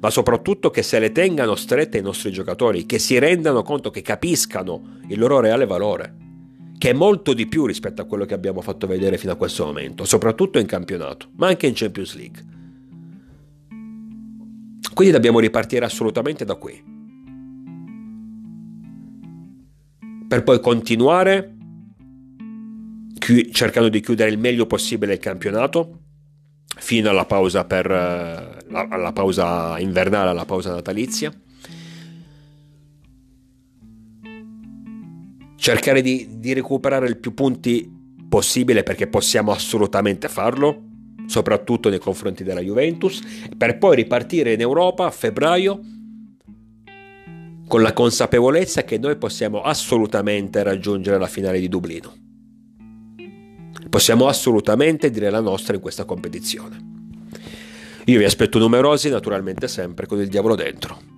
Ma 0.00 0.10
soprattutto 0.10 0.70
che 0.70 0.82
se 0.84 1.00
le 1.00 1.10
tengano 1.10 1.56
strette 1.56 1.98
i 1.98 2.02
nostri 2.02 2.30
giocatori, 2.30 2.86
che 2.86 3.00
si 3.00 3.18
rendano 3.18 3.62
conto, 3.62 3.90
che 3.90 4.02
capiscano 4.02 4.98
il 5.08 5.18
loro 5.18 5.40
reale 5.40 5.66
valore 5.66 6.26
che 6.78 6.90
è 6.90 6.92
molto 6.92 7.34
di 7.34 7.46
più 7.46 7.66
rispetto 7.66 8.00
a 8.00 8.04
quello 8.04 8.24
che 8.24 8.34
abbiamo 8.34 8.60
fatto 8.60 8.86
vedere 8.86 9.18
fino 9.18 9.32
a 9.32 9.36
questo 9.36 9.66
momento, 9.66 10.04
soprattutto 10.04 10.58
in 10.60 10.66
campionato, 10.66 11.28
ma 11.36 11.48
anche 11.48 11.66
in 11.66 11.72
Champions 11.74 12.14
League. 12.14 12.44
Quindi 14.94 15.12
dobbiamo 15.12 15.40
ripartire 15.40 15.84
assolutamente 15.84 16.44
da 16.44 16.54
qui. 16.54 16.96
Per 20.28 20.42
poi 20.44 20.60
continuare 20.60 21.54
cercando 23.52 23.88
di 23.88 24.00
chiudere 24.00 24.30
il 24.30 24.38
meglio 24.38 24.66
possibile 24.66 25.14
il 25.14 25.18
campionato 25.18 26.00
fino 26.76 27.10
alla 27.10 27.26
pausa, 27.26 27.64
per, 27.64 27.90
eh, 27.90 28.58
alla 28.70 29.12
pausa 29.12 29.78
invernale, 29.78 30.30
alla 30.30 30.44
pausa 30.44 30.70
natalizia 30.70 31.32
cercare 35.58 36.00
di, 36.00 36.38
di 36.38 36.52
recuperare 36.52 37.08
il 37.08 37.18
più 37.18 37.34
punti 37.34 37.90
possibile 38.28 38.84
perché 38.84 39.08
possiamo 39.08 39.50
assolutamente 39.50 40.28
farlo, 40.28 40.84
soprattutto 41.26 41.88
nei 41.88 41.98
confronti 41.98 42.44
della 42.44 42.60
Juventus, 42.60 43.20
per 43.56 43.76
poi 43.76 43.96
ripartire 43.96 44.52
in 44.52 44.60
Europa 44.60 45.04
a 45.04 45.10
febbraio 45.10 45.80
con 47.66 47.82
la 47.82 47.92
consapevolezza 47.92 48.84
che 48.84 48.98
noi 48.98 49.16
possiamo 49.16 49.60
assolutamente 49.60 50.62
raggiungere 50.62 51.18
la 51.18 51.26
finale 51.26 51.58
di 51.58 51.68
Dublino. 51.68 52.14
Possiamo 53.90 54.28
assolutamente 54.28 55.10
dire 55.10 55.28
la 55.28 55.40
nostra 55.40 55.74
in 55.74 55.80
questa 55.80 56.04
competizione. 56.04 56.86
Io 58.04 58.18
vi 58.18 58.24
aspetto 58.24 58.58
numerosi, 58.58 59.10
naturalmente 59.10 59.68
sempre 59.68 60.06
con 60.06 60.20
il 60.20 60.28
diavolo 60.28 60.54
dentro. 60.54 61.17